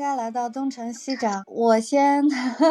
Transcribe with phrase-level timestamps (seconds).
[0.00, 2.24] 大家来到东城西长，我先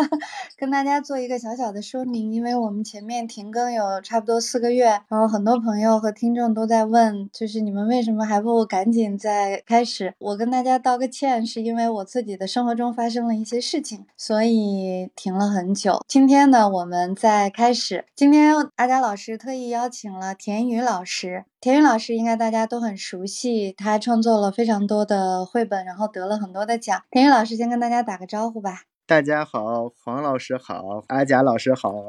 [0.58, 10.16] 跟大家做一个小小的说明，因为我们前面停更有差不多四个月，然后很多朋友和听众都在问，就是你们为什么还不赶紧再开始？
[10.18, 16.04] 我跟大家道个歉，是因为我自己的生活中发生了一些事情，所以停了很久。
[16.08, 18.06] 今天呢，我们再开始。
[18.16, 21.46] 今天阿佳老师特意邀请了田雨老师。
[21.62, 27.04] 田雨老师应该大家都很熟悉，他创作了非常多的绘本，然后得了很多的奖。
[27.12, 28.84] 田雨老师先跟大家打个招呼吧。
[29.06, 31.92] 大家好，黄老师好，阿贾老师好。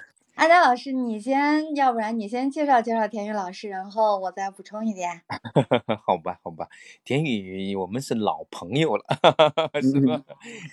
[0.36, 5.20] 阿佳老师，你先，要不然你先介绍介绍田雨老师，然后我再补充一点。
[6.06, 6.68] 好吧，好吧，
[7.04, 9.04] 田雨，我们是老朋友了，
[9.82, 10.22] 是吧？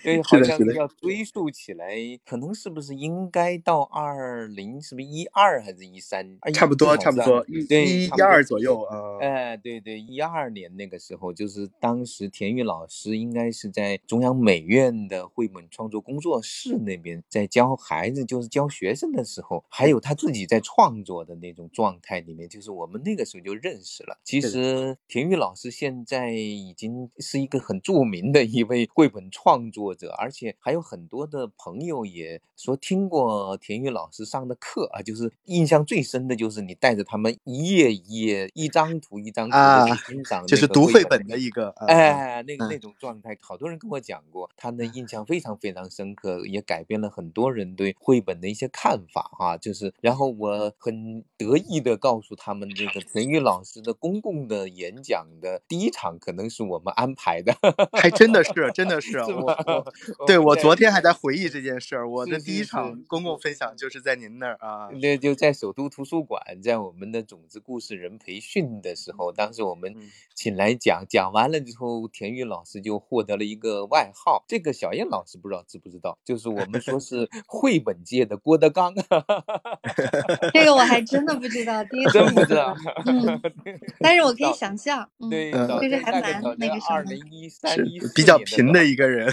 [0.02, 6.38] 对，好像要追溯起来，可能是不是应该到二零，是不是一二还是一三？
[6.54, 9.18] 差不多，差不多，一一二左右啊。
[9.20, 19.47] 哎，对对，一二年那个时候，就是当时田雨老师应该是在中央美院的绘本创作工作室那边，在教孩子，就是教学生的时候。
[19.68, 24.18] 还有他自己在创作的那种状态里面，就是我们那个时候就认识了。
[24.24, 35.02] 其实田玉老师现在已经是一个很著名的一位绘本创作者，而且还有很多的朋友也说听过田玉老师上的课啊。
[35.02, 49.37] 就是印象最深的就是你带着他们一页一页、一张图一张图的去欣赏，就是读绘本的一个哎，那个那种状态，好多人跟我讲过，他的印象非常非常深刻，也改变了很多人对绘本的一些看法哈。
[49.38, 57.54] 啊，就是，然后我很得意的告诉他们，这个田玉老师的公共的演讲的第一场可能是我们安排的，
[57.92, 69.94] 还真的是，真的 是，我我，对我昨天还在回忆这件事儿，我的第一场公共分享就是在您那儿啊，那就在首都图书馆，在我们的种子故事人培训的时候，当时我们
[70.34, 78.92] 请来讲，讲完了之后，田玉老师就获得了一个外号，这个小燕老师不知道知不知道，就是我们说是绘本界的郭德纲。
[80.52, 82.74] 这个我还真的不知道，第一次真不知道。
[83.06, 83.40] 嗯，
[84.00, 86.98] 但是我可以想象，对，就是还蛮那个什么。
[86.98, 89.32] 二零一三一比较贫的一个人，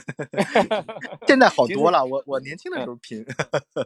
[1.26, 2.06] 现在好多了。
[2.06, 3.26] 我我年轻的时候贫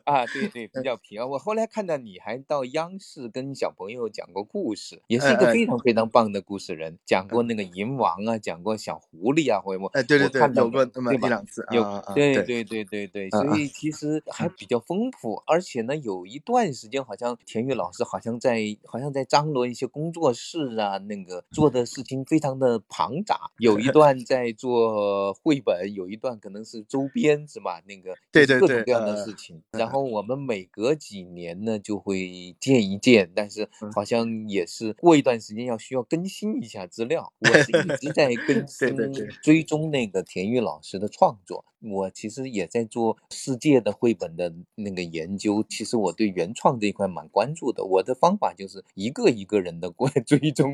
[0.04, 1.26] 啊，对对，比较贫啊。
[1.26, 16.20] 我后来看到你还到央视跟小朋友讲过故事，也是一个非常非常棒的故事人，讲过那个银王啊，讲过小狐狸啊，或者我哎，对对对，有过那么一两次，有对对对对对，所以其实还比较丰富，而且呢有。
[16.20, 23.52] 有一段时间，好像田玉老师好像在，好像在张罗一些工作室啊，那个做的事情非常的庞杂。
[23.60, 27.82] 有一 段在做绘本，有一段可能是周边，是吧？
[27.86, 29.62] 那个对对对，各种各样的事情。
[29.72, 37.32] 然后我们每隔几年呢就会见一见，但是好像也是过一段时间要需要更新一下资料。
[37.38, 41.64] 我是一直在更 新追踪那个田玉老师的创作。
[41.82, 47.84] 我其实也在做世界的绘本的那个研究，其实我对原创这一块蛮关注的。
[47.84, 50.74] 我的方法就是一个一个人的过来追踪，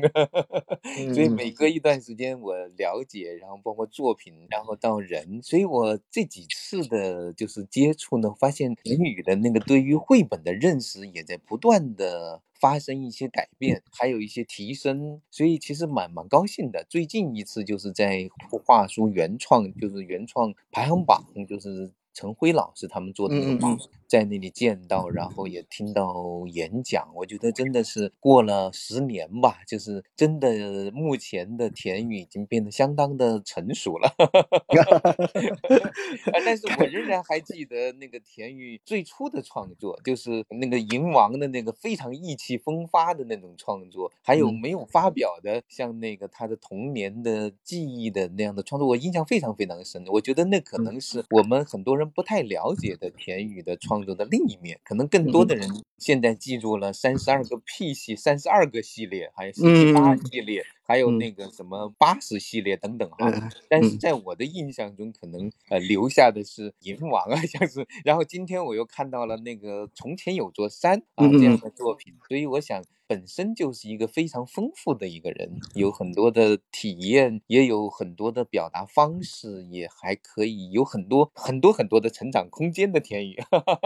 [1.14, 12.42] 所以每隔一段时间我了解，然后包括作品，然后到人，所以我这几次的就是接触呢，发现言语的那个对于绘本的认识也在不断的。
[12.60, 16.84] 发生一些改变，还有一些提升，所以其实蛮蛮高兴的。
[16.88, 18.28] 最近一次就是在
[18.64, 21.92] 画书原创，就是原创排行榜，就是。
[22.18, 23.78] 陈辉老师他们做的那个榜，
[24.08, 34.12] 在那里见到，然后也听到演讲，我觉得真的是过了十年吧，就是真的目前的田宇已经变得相当的成熟了。
[36.44, 50.04] 但是我仍然还记得那个田宇最初的创作，就是那个银王的那个非常意气风发的那种创作，还有没有发表的像那个他的童年的记忆的那样的创作，我印象非常非常深。
[50.08, 52.06] 我觉得那可能是我们很多人。
[52.16, 63.50] 不太了解的田宇的创作的另一面，可能更多的人现在记住了三十二个 P 系、三十二个系列，还有四十八系列，还有那个什么八十系列等等哈。
[63.68, 67.86] 但是在我的印象中，可能呃留下的是银王啊，像是。
[68.04, 83.36] 然后今天我又看到了那个从前有座山啊这样的作品，所以我想本身就是一个非常丰富的一个人，有很多的体验，也有很多的表达方式，也还可以有很多很多很多的成长空间的田宇。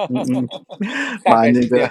[0.08, 0.46] 嗯，
[1.24, 1.90] 把， 那个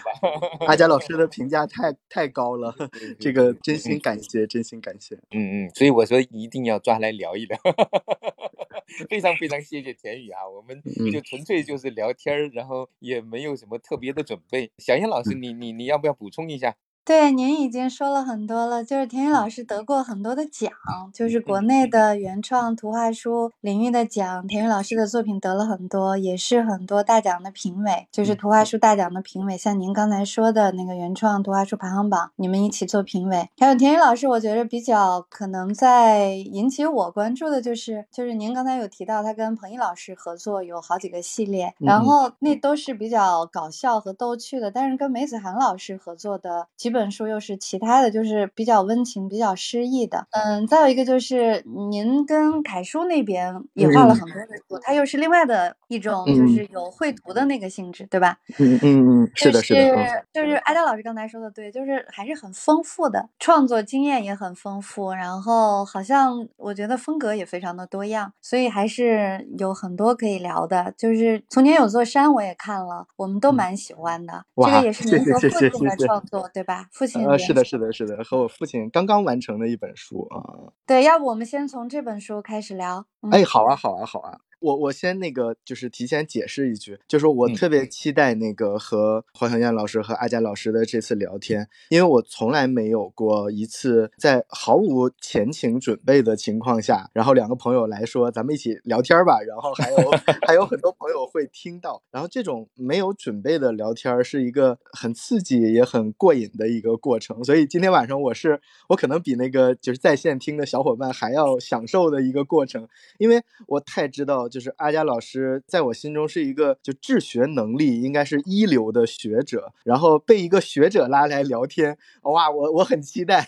[0.67, 2.75] 阿佳老师的评价太太高了，
[3.19, 5.15] 这个真心 感谢，真心感谢。
[5.31, 7.57] 嗯嗯，所以我说一定要抓来聊一聊。
[9.07, 14.71] 非常非常谢谢田宇啊，我们就纯粹就是聊天儿，然后也没有什么特别的准备。
[14.79, 16.75] 小燕老师，你你你要不要补充一下？
[17.09, 20.71] 对，您已经说了很多了，就是田雨老师得过很多的奖，
[21.11, 29.57] 就是国内的原创图画书领域的奖，田雨老师的作品得了很多，也是很多大奖的评委，就是图画书大奖的评委。
[29.57, 33.49] 像您刚才说的那个原创图画书排行榜，你们一起做评委。
[33.57, 46.98] 还有田雨老师，我觉得比较可能在引起我关注的就是，就是您刚才有提到他跟彭毅老师合作有好几个系列，然后那都是比较搞笑和逗趣的，但是跟梅子涵老师合作的基本。
[46.99, 50.27] 本书又是其他的，就是比较温情、比较诗意的。
[50.31, 58.37] 嗯，再有一个就是您跟凯叔那边也画了很多的书，它又是另外的一种，就是有绘图的那个性质，对吧？
[58.57, 60.25] 嗯嗯嗯，是的，是的。
[60.33, 70.93] 就是艾达老师刚才说的对，就是还是很丰富的，创作经验也很丰富，然后好像我觉得风格也非常的多样，所以还是有很多可以聊的。
[70.97, 74.43] 就是从前有座山我也看了，我们都蛮喜欢的。
[74.57, 76.87] 这个也是您和父亲的创作，对吧？
[76.91, 80.73] 父亲呃，是的，是的，是的，和我父亲刚刚完成的一本书啊。
[80.85, 83.05] 对，要不我们先从这本书开始聊？
[83.31, 84.39] 哎，好啊，好啊，好啊。
[84.59, 99.97] 我我先那个就是提前解释一句，就是我特别期待那个和黄小燕老师和阿佳老师的这次聊天，因为我从来没有过一次在毫无前情准备的情况下，然后两个朋友来说咱们一起聊天吧，然后还有
[100.45, 108.59] 还有很多朋友会听到，然后这种没有准备的聊天是一个很刺激也很过瘾的一个过程，所以今天晚上我是
[108.89, 112.85] 我可能比那个就是在线听的小伙伴还要享受的一个过程，
[113.19, 114.48] 因为我太知道。
[114.49, 123.47] 就是阿佳老师在我心中是一个就治学能力应该是一流的学者，然后被一个学者拉来聊天，哇，我我很期待，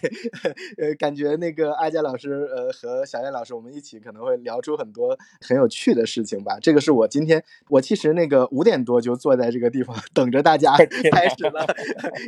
[0.78, 6.58] 呃，感觉那个阿佳老师呃和小燕老师我们一起可能会聊出很多很有趣的事情吧。
[6.62, 10.76] 这个是我今天我其实那个五点多就坐在这个地方等着大家
[11.12, 11.66] 开始了，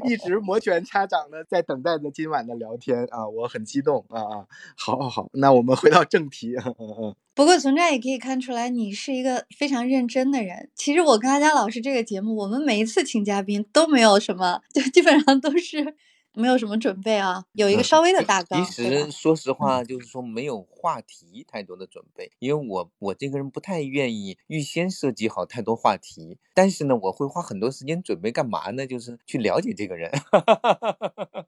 [0.10, 7.16] 一直摩拳擦掌的在等待着今晚的聊天啊，我很激动啊啊，好好好，那我们回到正题，嗯嗯。
[7.36, 10.70] 不过从这也可以看出来，你是一个非常认真的人。
[10.76, 15.96] 其实我跟阿佳老师这个节目，我们每一次请嘉宾都没有什么，就基本上都是。
[16.36, 18.66] 没有什么准备啊，有一个稍微的大纲。
[18.66, 26.40] 其实说实话，就是说没有话题太多的准备，因为我我这个人不太愿意预先设计好太多话题。
[26.56, 28.88] 但是呢，我会花很多时间准备干嘛呢？
[28.88, 30.12] 就是去了解这个人。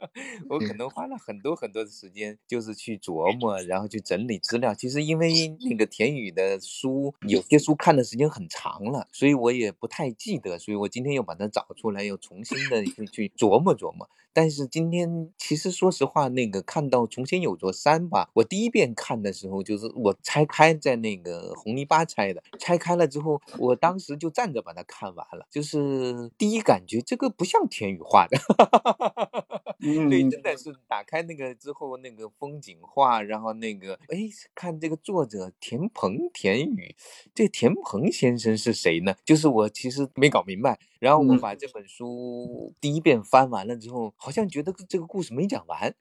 [0.50, 4.74] 我可能花了很多很多的时间，就是去琢磨，然后去整理资料。
[4.74, 5.32] 其实因为
[5.70, 10.58] 那个田宇的书，有些书看的时间很长了，所以我也不太记得。
[10.58, 14.10] 所以我今天又把它找出来，又重新的去去琢磨琢磨。
[14.36, 28.38] 但是今天其实说实话，那个看到从前有座山吧，我第一遍看的时候就是我拆开在那个红泥巴拆的，拆开了之后，我当时就站着把它看完了，就是第一感觉这个不像田雨画的，
[29.80, 36.94] 对，真的是打开那个之后那个风景画，然后那个哎看这个作者田鹏田宇，
[37.34, 39.16] 这田鹏先生是谁呢？
[39.24, 40.78] 就是我其实没搞明白。
[41.00, 45.94] 然后我把这本书第一遍翻完了之后，好像觉得这个故事没讲完，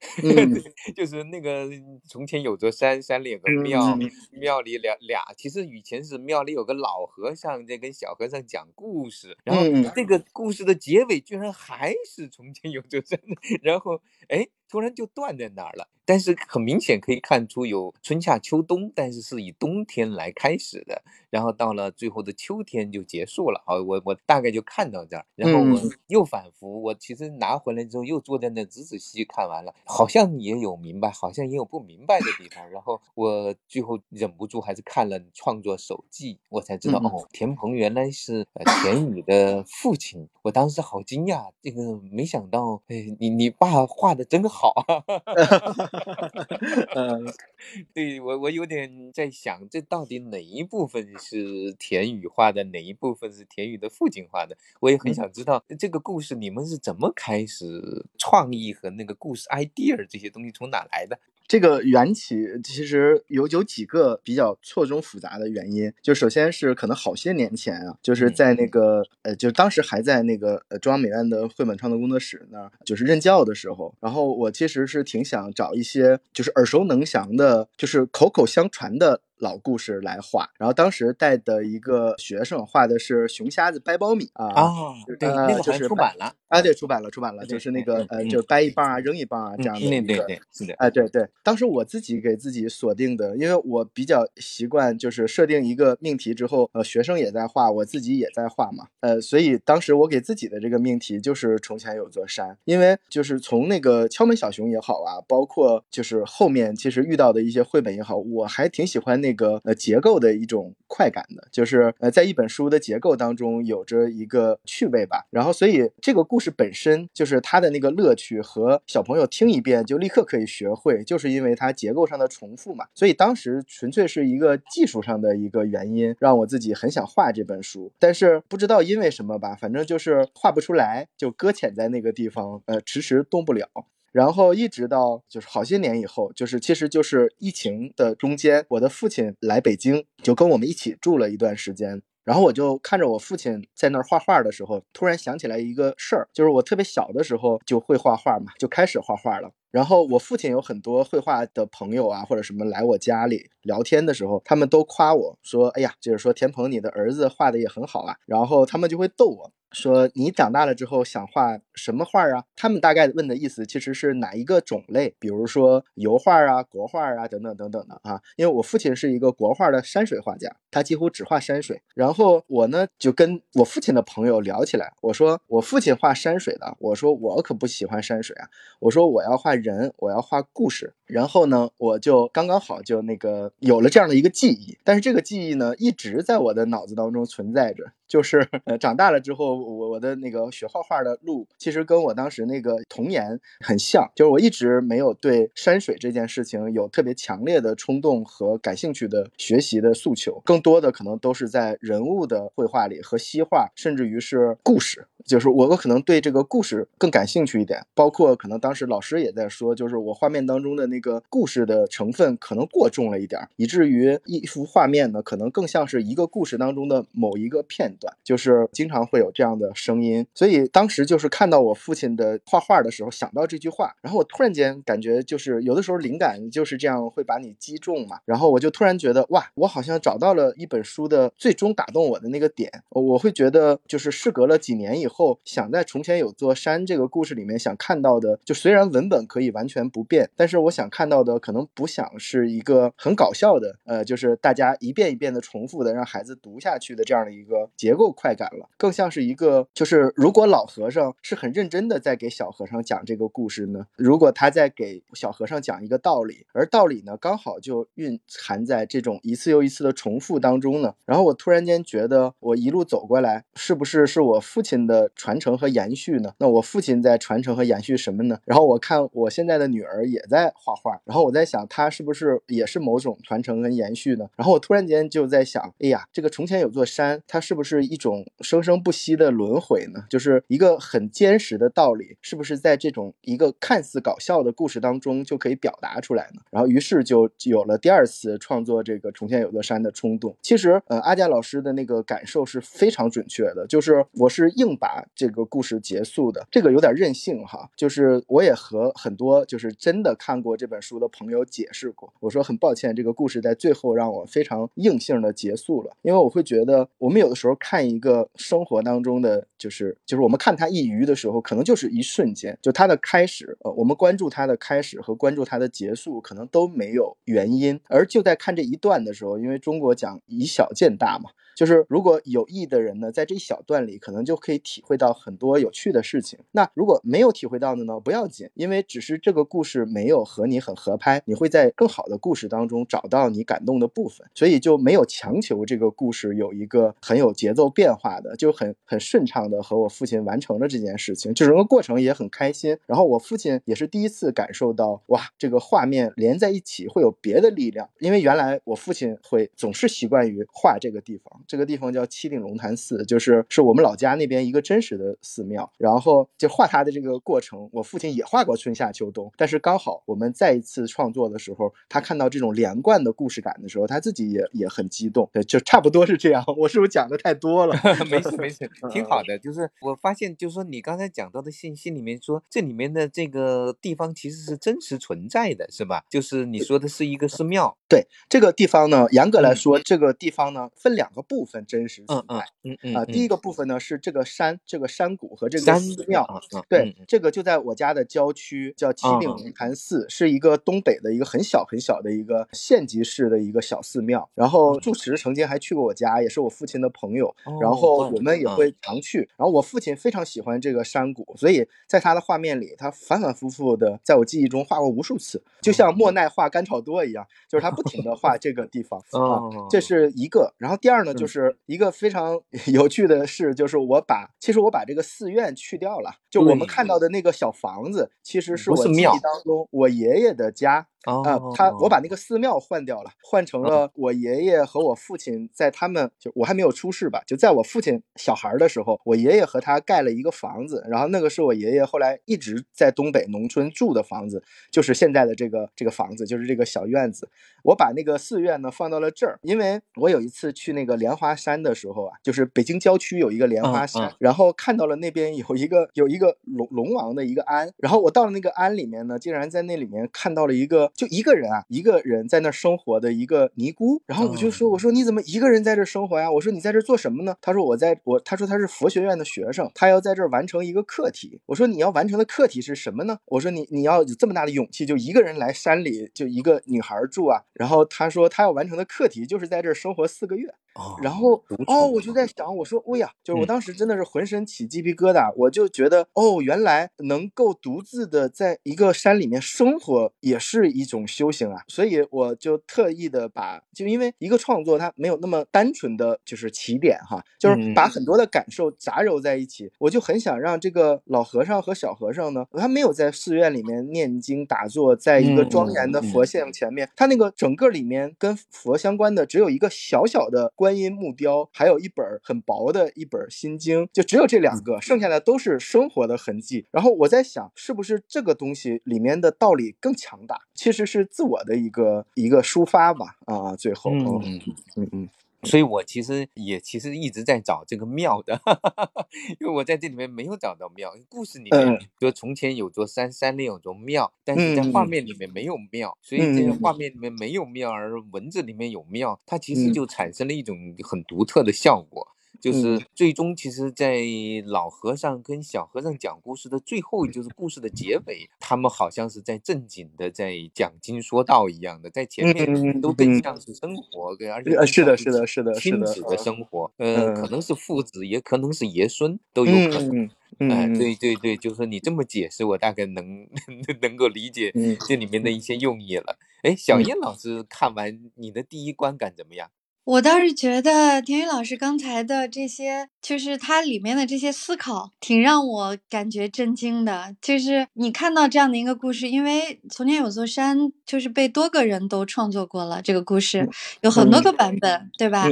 [0.94, 1.68] 就是那个
[2.08, 3.98] 从前有座山，山里有个庙，
[4.32, 9.62] 庙里俩俩，其实以前是庙里有个老和尚在跟小和尚讲故事，然后
[9.94, 13.20] 这个故事的结尾居然还是从前有座山，
[13.62, 14.46] 然后哎。
[14.68, 23.62] 突然就断在那儿了，但是很明显可以看出有春夏秋冬，但是是以冬天来开始的，然后到了最后的秋天就结束了。
[23.64, 32.68] 好，我我大概就看到这儿，然后我又反复，我其实拿回来之后又坐在那仔仔细细看完了，好像也有明白，好像也有不明白的地方。
[32.70, 38.44] 然后我最后忍不住还是看了创作手记，我才知道哦，田鹏原来是
[38.82, 40.28] 田雨的父亲。
[40.42, 44.53] 我当时好惊讶，这个没想到，哎，你你爸画的真好。
[44.54, 44.72] 好，
[46.94, 47.26] 嗯，
[47.92, 54.56] 对我我有点在想，这到底哪一部分是田宇画的，哪一部分是田宇的父亲画的？
[54.80, 61.18] 我也很想知道这个故事你们是怎么开始创意和那个故事 idea 这些东西从哪来的。
[61.54, 65.92] 这个缘起其实有有几个比较错综复杂的原因。
[66.02, 79.20] 就首先是可能好些年前啊，就是在那个呃，就当时还在那个呃中央美院的绘本创作工作室那儿，就是任教的时候，然后我其实是挺想找一些就是耳熟能详的，就是口口相传的。
[79.38, 84.72] 老故事来画，然后当时带的一个学生画的是熊瞎子掰苞米啊啊，
[85.18, 109.20] 对，那个就是出版了啊，对，出版了，出版了，就是那个呃，就掰一棒啊，扔一棒啊这样的对对对，是的，哎，对对，当时我自己给自己锁定的，因为我比较习惯就是设定一个命题之后，呃，学生也在画，我自己也在画嘛，呃，所以当时我给自己的这个命题就是从前有座山，因为就是从那个敲门小熊也好啊，包括就是后面其实遇到的一些绘本也好，我还挺喜欢。
[109.24, 115.26] 那个一个呃结构的一种快感的，就是呃在一本书的结构当中有着一个趣味吧。
[115.30, 122.86] 然后所以这个故事本身就是它的那个乐趣和小朋友听一遍就立刻可以学会，就是因为它结构上的重复嘛。
[122.94, 127.90] 所以当时纯粹是一个技术上的一个原因，让我自己很想画这本书。
[127.98, 133.66] 但是不知道因为什么吧，反正就是画不出来，就搁浅在那个地方，呃迟迟动不了。
[134.14, 142.00] 然后一直到就是好些年以后，就是其实就是疫情的中间，我的父亲来北京，就跟我们一起住了一段时间。
[142.22, 149.50] 然后我就看着我父亲在那儿画画的时候，突然想起来一个事儿，就是我特别小的时候就会画画嘛，就开始画画了。
[149.72, 159.52] 然后我父亲有很多绘画的朋友啊，或者什么来我家里聊天的时候，他们都夸我说：“哎呀，就是说田鹏你的儿子画的也很好啊。”然后他们就会逗我。
[159.74, 162.44] 说你长大了之后想画什么画啊？
[162.56, 168.22] 他们大概问的意思其实是哪一个种类，比如说油画啊、国画啊等等等等的啊。
[168.36, 171.82] 因为我父亲是一个国画的山水画家，他几乎只画山水。
[171.94, 178.48] 然后我呢就跟我父亲的朋友聊起来，我说我父亲画山水的，我说我可不喜欢山水啊，
[178.80, 180.94] 我说我要画人，我要画故事。
[181.06, 187.92] 然后呢，我就刚刚好就那个有了这样的一个记忆，但是这个记忆呢一直在我的脑子当中存在着。
[188.06, 194.08] 就是呃，长大了之后，我我的那个学画画的路，其实跟我当时那个童年很像。
[194.14, 205.06] 就是我一直没有对山水这件事情有特别强烈的冲动和感兴趣的学习的诉求，更多的可能都是在人物的绘画里和西画，甚至于是故事。
[205.24, 220.24] 就是我我可能对这个故事更感兴趣一点，包括可能当时老师也在说，就是我画面当中的那个故事的成分可能过重了一点，以至于一幅画面呢，可能更像是一个故事当中的某一个片段，就是经常会有这样的声音。
[220.34, 235.38] 所以当时就是看到我父亲的画画的时候，想到这句话，然后我突然间感觉就是有的时候灵感就是这样会把你击中嘛，然后我就突然觉得哇，我好像找到了一本书的最终打动我的那个点，我会觉得就是事隔了几年以后。
[235.44, 265.10] 想在从前有座山这个故事里面想看到的，就虽然文本可以完全不变，但是我想看到的可能不想是一个很搞笑的，呃，就是大家一遍一遍的重复的让孩子读下去的这样的一个结构快感了，更像是一个就是如果老和尚是很认真的在给小和尚讲这个故事呢，如果他在给小和尚讲一个道理，而道理呢刚好就蕴含在这种一次又一次的重复当中呢，然后我突然间觉得我一路走过来，是不是是我父亲的。
[265.14, 266.34] 传承和延续呢？
[266.38, 268.38] 那我父亲在传承和延续什么呢？
[268.44, 274.26] 然后我看我现在的女儿也在画画，然后我在想，它是不是也是某种传承跟延续呢？
[274.36, 280.04] 然后我突然间就在想，哎呀，这个从前有座山，它是不是一种生生不息的轮回呢？
[280.08, 286.40] 就是一个很坚实的道理，是不是在这种一个看似搞笑的故事当中就可以表达出来呢？
[286.50, 290.36] 然后于是就有了第二次创作这个从前有座山的冲动。
[290.42, 294.94] 其实，呃，阿佳老师的那个感受是非常准确的，就是我是硬把。
[295.14, 297.68] 这个故事结束的，这个有点任性哈。
[297.76, 321.28] 就是我也和很多就是真的看过这这本书的朋友解释过，我说很抱歉，这个故事在最后让我非常硬性的结束了，因为我会觉得我们有的时候看一个生活当中的，就是就是我们看它一隅的时候，可能就是一瞬间，就它的开始，呃，我们关注它的开始和关注它的结束，可能都没有原因，而就在看这一段的时候，因为中国讲以小见大嘛。
[321.54, 326.36] 就是如果有意的人呢，在这一小段里，可能就可以体会到很多有趣的事情。
[326.50, 342.78] 那如果没有体会到的呢，不要紧，因为只是这个故事没有和你你很合拍，你会在更好的故事当中找到你感动的部分，所以就没有强求这个故事有一个很有节奏变化的，就很很顺畅的和我父亲完成了这件事情，就整个过程也很开心。
[342.86, 351.42] 然后我父亲也是第一次感受到，哇，这个画面连在一起会有别的力量，因为原来我父亲会总是习惯于画这个地方。
[351.48, 355.68] 这个地方叫七顶龙潭寺，就是是我们老家那边一个真实的寺庙。
[355.78, 365.26] 然后就画它的这个过程，我父亲也画过春夏秋冬，但是刚好我们在再一次创作的时候，他看到这种连贯的故事感的时候，他自己也也很激动。
[365.32, 366.44] 对，就差不多是这样。
[366.58, 367.74] 我是不是讲的太多了？
[368.10, 369.38] 没事没事，挺好的。
[369.38, 376.04] 就是我发现，就是说你刚才讲到的信息里面说，这里面的这个地方其实是真实存在的，是吧？
[376.10, 377.74] 就是你说的是一个寺庙。
[377.88, 382.44] 对，这个地方呢，严格来说，这个地方呢分两个部分真实存在。
[382.64, 386.28] 嗯嗯啊，第一个部分呢是这个山，这个山谷和这个寺庙。
[386.68, 394.28] 对，这个就在我家的郊区，叫七顶龙潭寺，是一个东北的一个很小很小的一个县级市的一个小寺庙。
[394.34, 397.34] 然后住持曾经还去过我家，也是我父亲的朋友。
[397.60, 399.18] 然后我们也会常去。
[399.36, 409.40] 然后我父亲非常喜欢这个山谷，所以在他的画面里，他反反复复的在我记忆中画过无数次，就像莫奈画甘草多一样， 就是他不停的画这个地方啊。
[409.70, 410.52] 这是一个。
[410.58, 416.10] 然后第二呢，就是一个非常有趣的事，就是我把其实我把这个寺院去掉了。
[416.34, 420.88] 就我们看到的那个小房子，其实是我记忆当中我爷爷的家。
[421.04, 421.22] 啊，
[421.54, 437.28] 他我把那个寺庙换掉了，换成了我爷爷和我父亲在他们就我还没有出世吧，就在我父亲小孩的时候，我爷爷和他盖了一个房子，然后那个是我爷爷后来一直在东北农村住的房子，就是现在的这个这个房子，就是这个小院子。
[437.62, 450.90] 我把那个寺院呢放到了这儿，因为我有一次去那个莲花山的时候啊，就是北京郊区有一个莲花山，然后看到了那边有一个有一个龙龙王的一个庵，然后我到了那个庵里面呢，竟然在那里面看到了一个。
[450.94, 456.30] 就一个人啊，一个人在那生活的一个尼姑，然后我就说，我说你怎么一个人在这生活呀？
[456.30, 457.36] 我说你在这做什么呢？
[457.40, 461.40] 他说我在我，他说他是佛学院的学生，他要在这儿完成一个课题。
[461.46, 463.18] 我说你要完成的课题是什么呢？
[463.26, 467.42] 我说你你要有这么大的勇气，就一个人来山里，就一个女孩住啊。
[467.54, 470.54] 然后他说他要完成的课题就是在这儿生活四个月。
[471.02, 500.52] 然后哦，我就在想，我说，哎呀，就是我当时真的是浑身起鸡皮疙瘩，我就觉得，哦，原来能够独自的在一个山里面生活也是一种修行啊，所以我就特意的把，就因为一个创作它没有那么单纯的就是起点哈，就是把很多的感受杂糅在一起，我就很想让这个老和尚和小和尚呢，他没有在寺院里面念经打坐，在一个庄严的佛像前面，他那个整个里面跟佛相关的只有一个小小的。
[500.64, 506.64] 观音木雕，还有一本很薄的一本心经，就只有这两个，剩下的都是生活的痕迹。
[506.70, 510.40] 然后我在想，是不是这个东西里面的道理更强大？
[510.54, 513.16] 其实是自我的一个一个抒发吧。
[513.26, 514.40] 啊，最后，嗯嗯
[514.76, 515.08] 嗯嗯。
[515.44, 518.40] 所以我其实也其实一直在找这个庙的，
[519.40, 520.92] 因为我在这里面没有找到庙。
[521.08, 532.13] 故事里面说从前有座山，山里有座庙，但是在画面里面没有庙，所以这个画面里面没有庙，而文字里面有庙，它其实就产生了一种很独特的效果。
[532.40, 534.02] 就是最终，其实，在
[534.44, 550.10] 老和尚跟小和尚讲故事的最后，就是故事的结尾，他们好像是在正经的在讲经说道一样的，在前面都更像是生活，跟而且是的，是的，是的，亲子的生活，呃，可能是父子，也可能是爷孙，都有可能。
[550.38, 553.28] 哎，对对对，就是你这么解释，我大概能
[553.80, 554.52] 能够理解
[554.88, 556.18] 这里面的一些用意了。
[556.42, 559.48] 哎，小燕老师看完你的第一观感怎么样？
[559.84, 567.14] 我倒是觉得田雨老师刚才的这些，就是它里面的这些思考，挺让我感觉震惊的。
[567.20, 573.46] 就是你看到这样的一个故事，因为从前有座山，就是被多个人都创作过了这个故事，
[573.82, 575.28] 有很多个版本，对吧？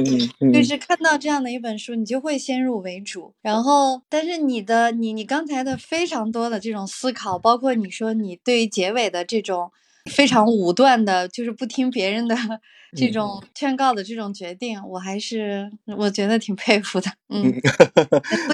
[0.53, 3.33] 就是看到这样的一本书，你就会先入为主。
[3.41, 9.71] 然后，但是你的你你刚才的非常多的这种思考，包括你说你对于结尾的这种
[10.11, 12.35] 非常武断的，就是不听别人的。
[12.95, 17.09] 这种劝告的这种决定，我还是我觉得挺佩服的。
[17.29, 17.51] 嗯，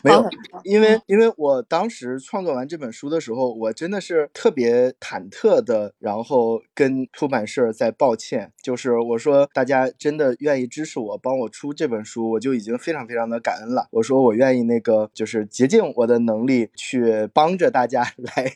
[0.04, 0.30] 没有，
[0.64, 13.88] 因为因为我当时创作完这本书的时候，我真的是特别忐忑的，然后跟出版社在抱歉，就是我说大家真的愿意支持我，帮我出这本书，我就已经非常非常的感恩了。
[13.92, 18.54] 我说我愿意那个就是竭尽我的能力去帮着大家 来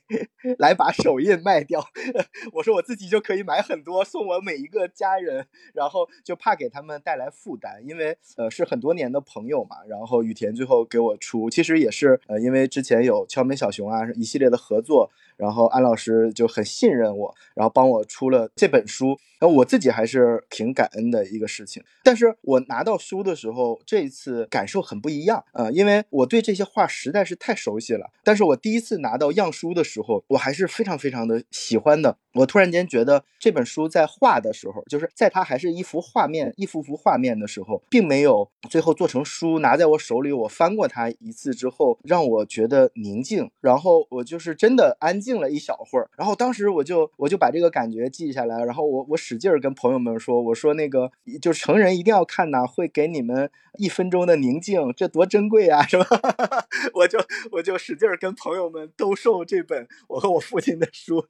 [0.58, 1.86] 来把首印卖掉。
[2.54, 5.48] 我说我自己就可以买很多送我每一个家人。
[5.74, 9.78] 然后就怕给他们带来负担，因为呃是很多年的朋友嘛。
[9.88, 19.18] 然后雨田最后给我出，其实也是呃因为之前有敲门小熊啊一系列的合作，然后安老师就很信任我，然后帮我出了这本书。
[19.40, 21.84] 然后我自己还是挺感恩的一个事情。
[22.02, 28.10] 但是我拿到书的时候，这一次感受很不一样啊，因为我对这些画实在是太熟悉了。
[28.24, 32.18] 但是我第一次拿到样书的时候，我还是非常非常的喜欢的。
[32.36, 40.32] 我突然间觉得这本书在画的时候，就是在它还是一幅画面、一幅幅画面的时候，并没有最后做成书拿在我手里。
[40.32, 46.10] 我翻过它一次之后，让我觉得宁静，然后我就是真的安静了一小会儿。
[46.18, 51.10] 然后当时我就我就把这个感觉记下来，然后我我使劲儿跟朋友们说，我说那个
[51.42, 56.06] 就成人一定要看呐，会给你们一分钟的宁静，这多珍贵啊，是吧？
[56.94, 57.18] 我就
[57.52, 61.26] 我就使劲儿跟朋友们兜售这本我和我父亲的书。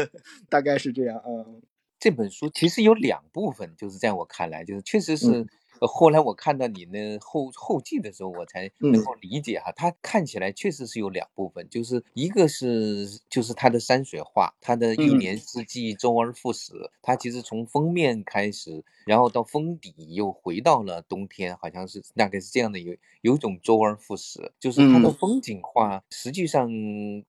[0.50, 1.62] 大概是这样，嗯，
[1.98, 5.46] 这本书其实有两部分，就是在我看来，就是确实是。
[5.86, 26.68] 后来我看到你那后后记的时候，我才能够理解哈，它看起来确实是有两部分，就是一个是就是它的山水画，它的一年四季周而复始，它其实从封面开始，然后到封底又回到了冬天，好像是大概是这样的，有有一种周而复始，就是它的风景画实际上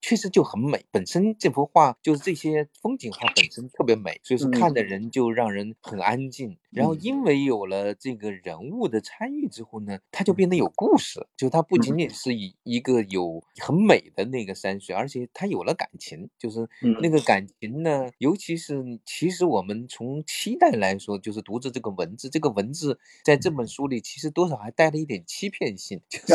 [0.02, 8.39] 确实就很美，本身这幅画就是这些风景画本身特别美，所以说看的人就让人很安静，然后因为有了这个。
[8.44, 16.68] 人物的参与之后呢，它就变得有故事，就它不仅仅是一一个有很美的那个山水，而且它有了感情，就是
[17.02, 26.26] 那个感情呢，尤其是其实我们从期待来说，就是读着这个文字，这个文字在这本书里其实多少还带了一点欺骗性，就是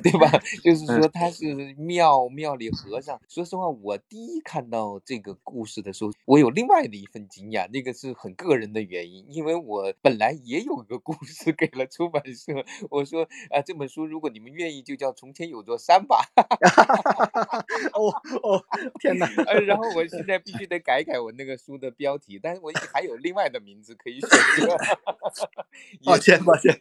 [0.02, 0.30] 对吧？
[0.62, 3.20] 就是说他是庙庙里和尚。
[3.28, 11.15] 说实话，我第一看到这个故事的时候，我有另外的一份惊讶，那个是很个人的原因，因为我本来也有一个故。
[11.18, 12.52] 故事给了出版社，
[12.90, 16.24] 我说啊，这本书如果你们愿意，就叫《从前有座山》吧。
[17.94, 18.08] 哦
[18.42, 18.62] 哦，
[19.00, 19.26] 天哪！
[19.66, 24.28] 然后我现在必须得改改我那个书的标题，但是我还有另外的名字可以选
[24.66, 24.76] 择。
[26.04, 26.80] 抱歉抱歉，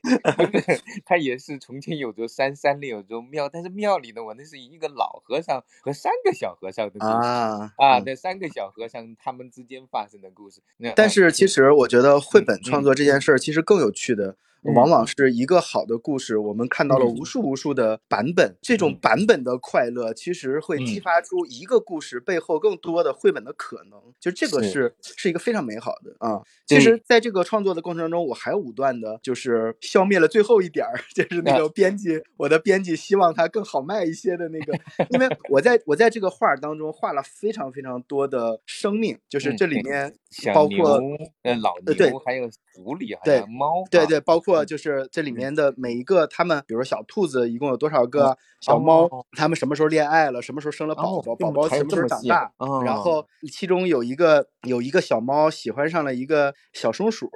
[1.06, 10.62] 他也是从前有座山，山里有座庙，但是庙里的，我那是一个老和尚和三个小和尚的故事啊啊，那三个小和尚他们之间发生的故事。
[10.95, 14.25] 但是其实我觉得绘本创作这件事儿其实更有趣的。
[14.26, 14.38] Canada
[14.73, 24.95] 往往是一个好的故事，我们看到了无数无数的版本，这种版本的快乐其实会激发出一个故事背后更多的绘本的可能，就这个是。
[25.17, 26.41] 是一个非常美好的啊。
[26.65, 34.73] 其实，在这个创作的过程中，我还武断的就是消灭了最后一点儿， 就是那个编辑，我的编辑希望它更好卖一些的那个，
[35.12, 40.13] 因为我在我在这个画当中画了非常非常多的生命，就是这里面
[40.54, 40.99] 包括
[41.43, 44.55] 呃老牛，还有狐狸，还有猫，对对，包括。
[44.63, 48.38] 就是这里面的每一个，他们比如说小兔子一共有多少个？
[48.62, 50.41] 小猫，他们什么时候恋爱了？
[50.41, 51.36] 什么时候生了宝宝？
[51.36, 52.52] 宝宝什么时候长大？
[52.84, 57.30] 然后其中有一个有一个小猫喜欢上了一个小松鼠，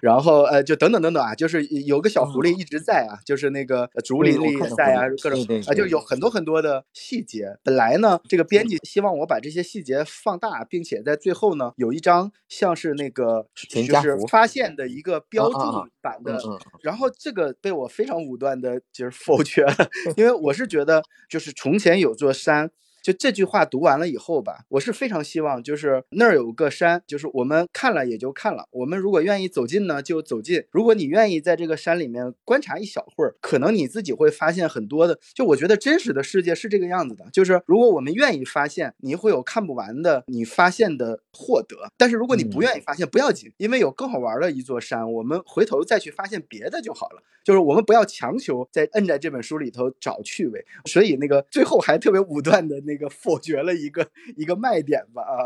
[0.00, 7.56] 然后呃，就等等等等啊，就是有个小狐狸一直在啊，就是那个竹林里在啊，各种啊，就有很多很多的细节。
[7.64, 15.58] 本来呢，这个编辑希望我把这些细节放大，并且在最后呢，有一张像是那个就是发现的一个标注
[16.00, 16.38] 版的，
[16.80, 20.86] 然后这个被我非常武断的就是否决了，因为我是觉。
[20.86, 22.70] 得就是从前有座山。
[23.06, 28.66] 就这句话读完了以后吧，我是非常希望，就是那儿有个山，就是我们看了也就看了。
[28.72, 30.64] 我们如果愿意走近呢，就走近。
[30.72, 35.20] 如果你愿意在这个山里面观察一小会儿，可能你自己会发现很多的。
[35.32, 41.92] 就我觉得真实的世界是这个样子的，就是如果我们愿意发现，你会有看不完的你发现的获得。
[41.96, 47.22] 但是如果你不愿意发现，不要紧，因为有更好玩的一座山，我们回头再去发现别的就好了。
[47.44, 50.66] 就是我们不要强求在摁在这本书里头找趣味。
[50.86, 52.95] 所以那个最后还特别武断的那。
[52.96, 55.36] 一个否决了一个一个卖点吧啊，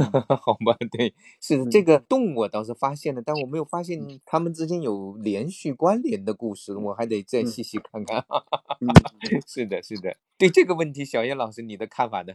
[0.40, 8.24] 好吧，对，是这个动物我倒是发现了，但我没有发现他们之间有连续关联的故事，我还得再细细看看。
[9.46, 12.32] 是的，是的，对这个问题，小叶老师你的看法呢？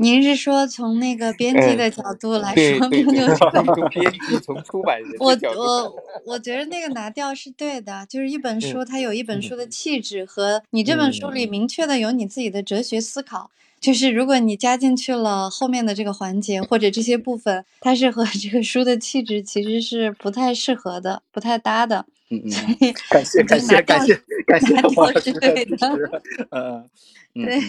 [0.00, 22.06] 您是说从那个编辑的角度来说 编辑从出版人我我我觉得那个拿掉是对的，就是一本书它有一本书的气质和你这本书里明确的有你自己的哲学思考，就是如果你加进去了后面的这个环节或者这些部分，它是和这个书的气质其实是不太适合的，不太搭的。
[22.30, 22.50] 嗯嗯，
[23.10, 24.14] 感谢感谢感谢
[24.46, 26.88] 感谢我是对的，嗯
[27.34, 27.60] 对。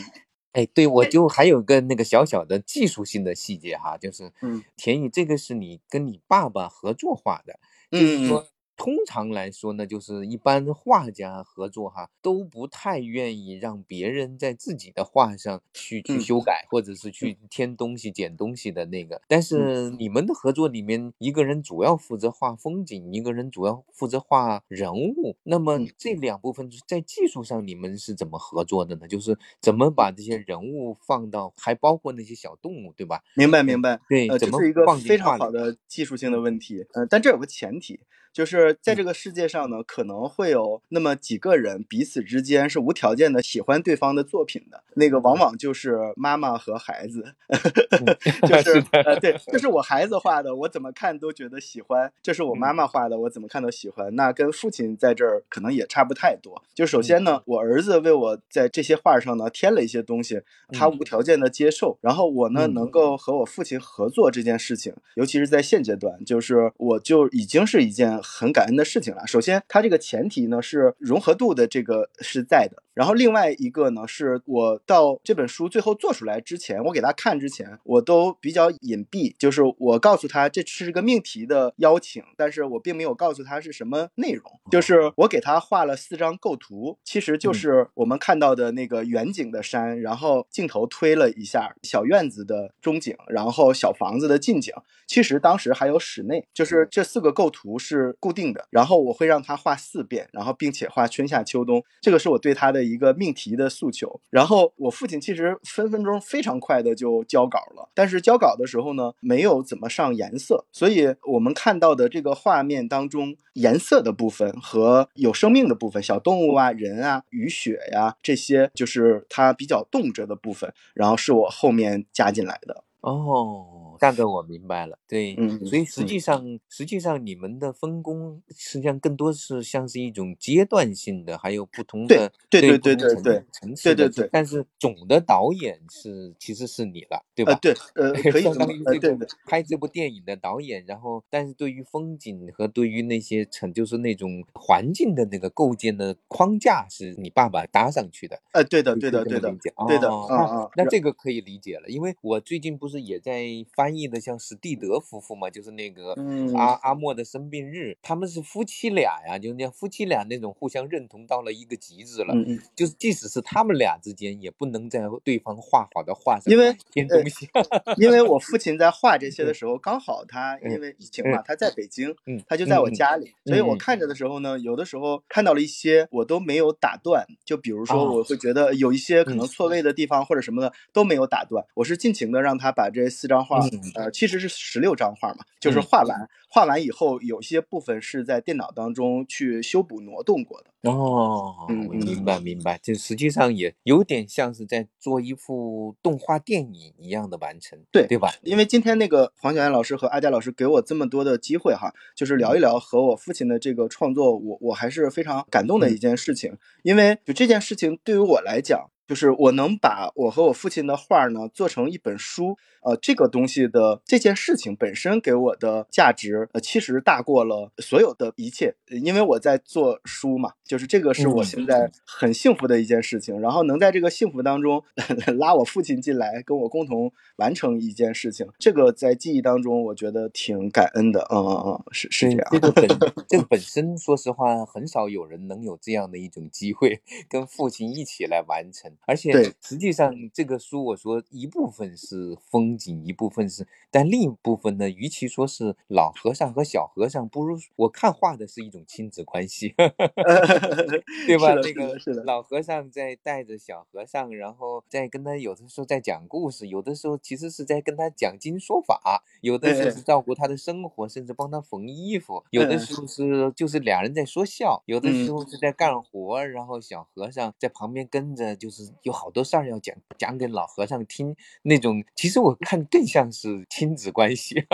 [0.53, 7.59] 哎，对，我就还有个那个小小的技术性的细节哈，就是，嗯，田宇，这个是你跟你爸爸合作画的，
[7.91, 8.47] 就是说。
[8.81, 19.21] 通常来说呢，就是一般画家合作哈，都不太愿意让别人在自己的画上去去修改，或者是去添东西、减东西的那个。
[19.27, 25.37] 但是你们的合作里面，一个人主要负责画风景，一个人主要负责画人物。
[25.43, 29.07] 那么这两部分在技术上你们是怎么合作的呢？
[29.07, 33.21] 就是怎么把这些人物放到，还包括那些小动物，对吧？
[33.35, 33.99] 明白，明白。
[34.09, 36.83] 对，呃，这是一个非常好的技术性的问题。
[36.93, 37.99] 嗯，但这有个前提。
[38.33, 47.35] 就是在这个世界上呢，可能会有那么几个人彼此之间是无条件的喜欢对方的作品的，那个往往就是妈妈和孩子，
[48.47, 54.15] 就 是呃对，这是我孩子画的，我怎么看都觉得喜欢；这是我妈妈画的，我怎么看都喜欢。
[54.15, 56.63] 那跟父亲在这儿可能也差不太多。
[56.73, 60.41] 就首先呢，我儿子为我在这些画上呢添了一些东西，
[60.71, 68.20] 他无条件的接受，然后我呢能够和我父亲合作这件事情，尤其是在现阶段，就是我就已经是一件。
[68.21, 69.25] 很感恩的事情了。
[69.25, 72.83] 首先，它这个前提呢是融合度的这个是在的。
[72.93, 84.43] 然后另外一个呢，是我到这本书最后做出来之前，我给他看之前，我都比较隐蔽，就是我告诉他这是个命题的邀请，但是我并没有告诉他是什么内容。
[84.69, 94.73] 就是我给他画了四张构图，其实就是我们看到的那个远景的山，然后镜头推了一下小院子的中景，然后小房子的近景。
[95.07, 98.67] 其实当时还有室内，就是这四个构图是固定的。
[98.69, 102.81] 然后我会让他画四遍，然后并且画春夏秋冬，这个是我对他的。
[102.91, 122.83] 一个命题的诉求，然后我父亲其实分分钟非常快的就交稿了，但是交稿的时候呢，没有怎么上颜色，所以我们看到的这个画面当中，颜色的部分和有生命的部分，小动物啊、人啊、雨雪呀这些，就是它比较动着的部分，然后是我后面加进来的。
[123.01, 124.97] 哦，大概我明白了。
[125.07, 133.95] 对，所以实际上，实际上你们的分工实际上更多是像是一种阶段性的，还有不同的对对对对对层次的。
[133.95, 134.29] 对对对。
[134.31, 137.53] 但是总的导演是其实是你了，对吧？
[137.61, 140.83] 对，呃， 可以相当于这个拍这部电影的导演。
[140.87, 148.41] 然后，但是对于风景和对于那些成就是那种环境的那个构建的框架，是你爸爸搭上去的。
[148.53, 149.53] 呃，对的，对的，对的，
[149.87, 150.09] 对的。
[150.11, 153.01] 啊啊，那这个可以理解了，因为我最近不是。
[153.01, 156.15] 也在翻译的像史蒂德夫妇嘛，就是那个
[156.55, 162.35] 阿阿莫的生病日，他们是夫妻俩呀，就是那夫妻俩那种互相认同到了一个极致了，
[162.75, 167.49] 就是即使是他们俩之间也不能在对方画好的画上因为添东西，
[167.97, 172.15] 因为我父亲在画这些的时候，刚好他因为疫情嘛，他在北京，
[172.47, 182.91] 他就在我家里，所以我看着的时候呢，有的时候看到了一些我都没有打断，就比如说我会觉得有一些可能错位的地方或者什么的都没有打断，我是尽情的让他把。
[182.91, 183.57] 这四张画，
[183.95, 190.71] 呃，其实是十六张画嘛，就是画完，画完以后，有些部分是在电脑当中去修补挪动过的。
[190.89, 198.33] 哦，明白明白，这实际上也有点像是在做一幅动画电影一样的完成，对对吧？
[198.41, 208.89] 因为今天那个黄小燕老师和阿佳老师给我这么多的机会哈，就是聊一聊和我父亲的这个创作，我我还是非常感动的一件事情，因为就这件事情对于我来讲。
[209.11, 223.37] 就是我能把我和我父亲的画呢做成一本书，呃，这个东西的这件事情本身给我的价值，呃，其实大过了所有的一切，因为我在做书嘛，就是这个是我现在很幸福的一件事情。
[223.41, 224.81] 然后能在这个幸福当中
[225.37, 231.27] 拉我父亲进来，跟我共同完成一件事情，这个在记忆当中我觉得挺感恩的。
[231.29, 232.47] 嗯嗯嗯，是是这样。
[232.49, 232.87] 这个本
[233.27, 238.89] 这个本身，说实话，很少有人能有这样的一种机会，跟父亲一起来完成。
[239.07, 249.73] 而且实际上，这个书我说一部分是风景，一部分是，但另一部分呢，与其说是老和尚和小和尚，不如我看画的是一种亲子关系，
[251.27, 251.55] 对 吧？
[251.55, 268.90] 那个老和尚在带着小和尚，然后在跟他有的时候在讲故事，有的时候其实是在跟他讲经说法，有的时候是照顾他的生活，甚至帮他缝衣服，有的时候是就是俩人在说笑，有的时候是在干活，然后小和尚在旁边跟着，就是。
[269.03, 274.65] 有好多事儿要讲，讲给老和尚听，那种其实我看更像是亲子关系。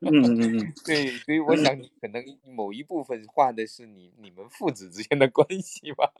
[0.00, 6.10] 嗯嗯嗯， 对，所以我想可能某一部分画的是你你们父子之间的关系吧。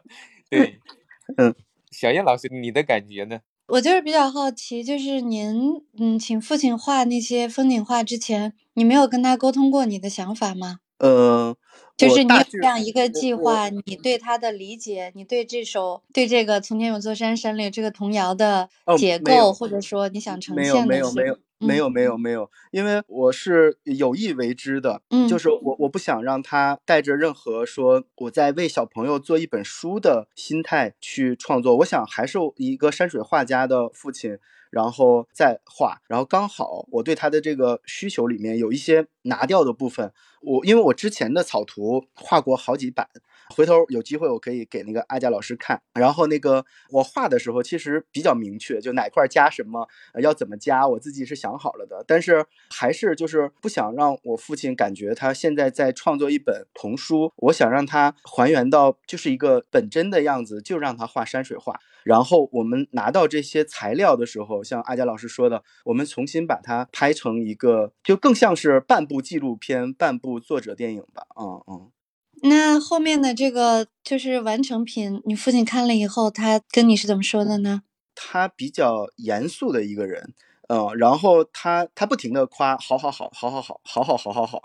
[0.50, 0.80] 对，
[1.36, 1.54] 嗯，
[1.90, 3.40] 小燕老师，你的感觉呢？
[3.68, 10.80] 我就是比较好奇，就是您嗯，请父亲画那些风景画之前，你没有跟他沟通过你的想法吗？
[10.98, 11.54] 呃，
[11.98, 34.38] 就是你有这样一个计划，你对它的理解，你对这首对这个从前有座山山里这个童谣的结构，或者说你想呈现的，没有没有没有没有没有没有，因为我是有意为之的，就是我我不想让他带着任何说我在为小朋友做一本书的心态去创作，我想还是一个山水画家的父亲。
[34.70, 43.08] 然后再画，然后刚好我对他的这个需求里面有一些拿掉的部分，我因为我之前的草图画过好几版。
[43.54, 49.88] 回头有机会我可以给那个阿佳老师看，然后那个我画的时候其实比较明确，就哪块加什么，
[50.20, 52.04] 要怎么加，我自己是想好了的。
[52.06, 61.78] 但是还是就是不想让我父亲感觉他现在在创作一本童书，我想让他还原到就是一个本真的样子，就让他画山水画。
[62.04, 71.26] 然后我们拿到这些材料的时候，像阿佳老师说的，我们重新把它拍成一个，就更像是半部纪录片，半部作者电影吧。
[71.38, 71.90] 嗯嗯。
[72.42, 77.82] 那后面的这个就是完成品，你父亲看了以后，他跟你是怎么说的呢？
[78.14, 80.34] 他比较严肃的一个人。
[80.68, 84.62] 嗯，然后他他不停的夸，好好好，好好好，好好好好好，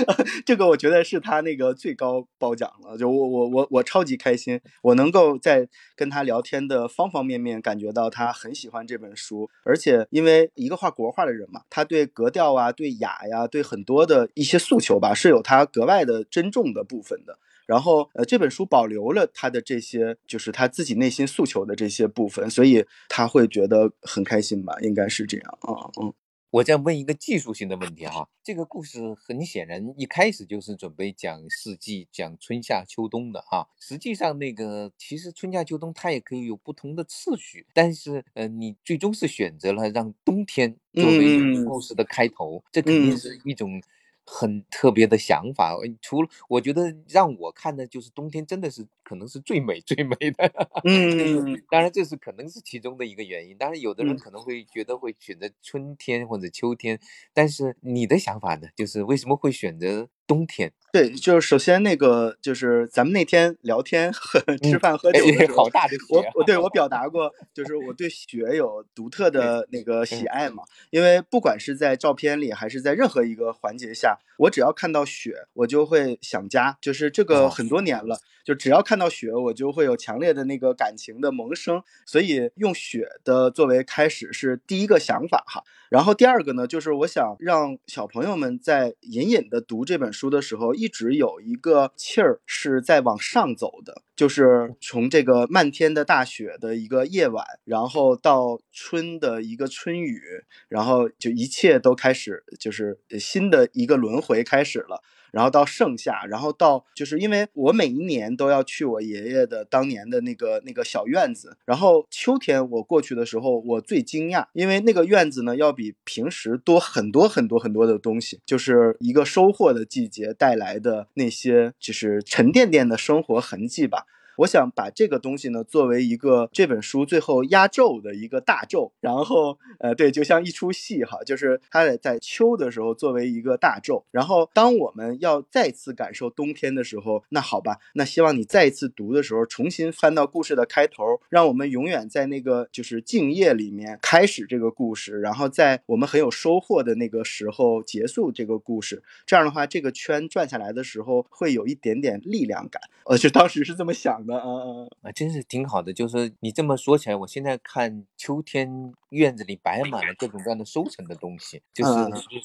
[0.44, 2.96] 这个我觉得是他那个最高褒奖了。
[2.98, 17.38] 就我我我我超级开心，我能够在跟他聊天的方方面面感觉到他很喜欢这本书，而且因为一个画国画的人嘛，他对格调啊、对雅呀、对很多的一些诉求吧，是有他格外的珍重的部分的。
[17.66, 25.90] 然后，呃，这本书保留了他的这些，就是他自己内心诉求的这些部分，所以他会觉得很开心吧，应该是这样啊。
[26.00, 26.14] 嗯，
[26.50, 33.68] 我再问一个技术性的问题哈，这个故事很显然一开始就是准备讲四季、讲春夏秋冬的哈。
[33.80, 43.82] 实际上，那个其实春夏秋冬它也可以有不同的次序，但是，呃，你最终是选择了让冬天作为故事的开头，这肯定是一种。
[44.26, 50.52] 很特别的想法，除了我觉得让我看的就是冬天真的是可能是最美 最美的，
[50.84, 56.98] 嗯，当然这是可能是其中的一个原因，当然有的人可能会觉得会选择春天或者秋天，
[57.32, 60.08] 但是你的想法呢，就是为什么会选择？
[60.26, 65.68] 冬天，对，就是首先那个就是咱们那天聊天喝吃饭喝酒的时候，
[66.10, 70.64] 我我对我 表达过，就是我对雪有独特的那个喜爱嘛。
[70.90, 76.76] 因为不管是在照片里还是在任何一个环节下，我只要看到雪，我就会想家。
[76.80, 81.82] 就是这个很多年了，就只要看到雪，我就会有强烈的那个感情的萌生。
[82.04, 85.62] 所以用雪的作为开始是第一个想法哈。
[85.90, 100.20] 然后第二个呢，就是我想让小朋友们在隐隐的读这本书的时候，一直有一个气儿是在往上走的，就是从这个漫天的大雪的一个夜晚，然后到春的一个春雨，
[100.68, 105.02] 然后就一切都开始，就是新的一个轮回开始了。
[105.36, 124.06] 然后到盛夏，然后到就是因为我每一年都要去我爷爷的当年的那个那个小院子，然后秋天我过去的时候，我最惊讶，因为那个院子呢要比平时多很多很多很多的东西，就是一个收获的季节带来的那些就是沉甸甸的生活痕迹吧。
[124.38, 149.02] 我想把这个东西呢，作为一个这本书最后压轴的一个大轴，然后，呃，对，就像一出戏哈，就是它在秋的时候作为一个大轴，然后当我们要再次感受冬天的时候，那好吧，那希望你再一次读的时候，重新翻到故事的开头，让我们永远在那个就是静夜里面开始这个故事，然后在我们很有收获的那个时候结束这个故事。
[149.24, 152.82] 这样的话，这个圈转下来的时候会有一点点力量感。
[153.06, 154.25] 呃，就当时是这么想。
[154.34, 155.12] 啊啊啊！
[155.12, 161.92] 真是挺好的，就是你这么说起来，我现在看秋天院子里摆满了各种各样的收成的东西，就是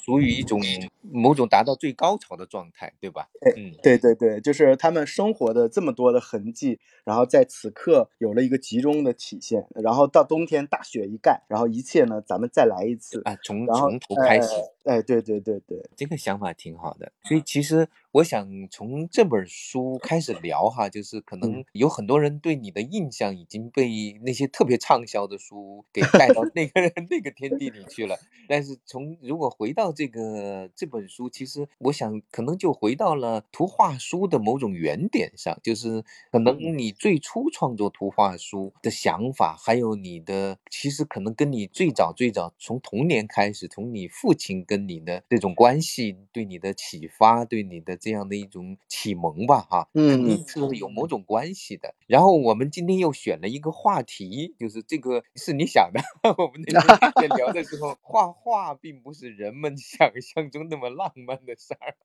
[0.04, 0.62] 属于一种
[1.02, 3.28] 某种达到最高潮的状态，对吧？
[3.58, 14.50] 嗯，对对对，就是他们生活的这么多的痕迹，然后在此刻有了一个集中的体现，然后到冬天大雪一盖，然后一切呢，咱们再来一次啊，从从头开始。
[14.84, 17.12] 哎，对对对对，这个想法挺好的。
[17.24, 23.88] 所以其实我想从这本书开始聊哈，就是可能有很多人对你的印象已经被
[24.24, 28.18] 那些特别畅销的书给带到那 个 那个天地里去了。
[28.48, 44.52] 但是从如果回到这个这本书，其实我想可能就回到了图画书的某种原点上，就是可能你最初创作图画书的想法，还有你的其实可能跟你最早最早从童年开始，从你父亲。
[44.68, 51.94] 跟你的这种关系，对你的启发，对你的这样的一种启蒙吧，哈，嗯，是有某种关系的。
[52.08, 56.02] 然后我们今天又选了一个话题，就是这个是你想的，
[56.46, 61.96] 我们那天在聊的时候， 画画并不是人们想象中那么浪漫的事儿。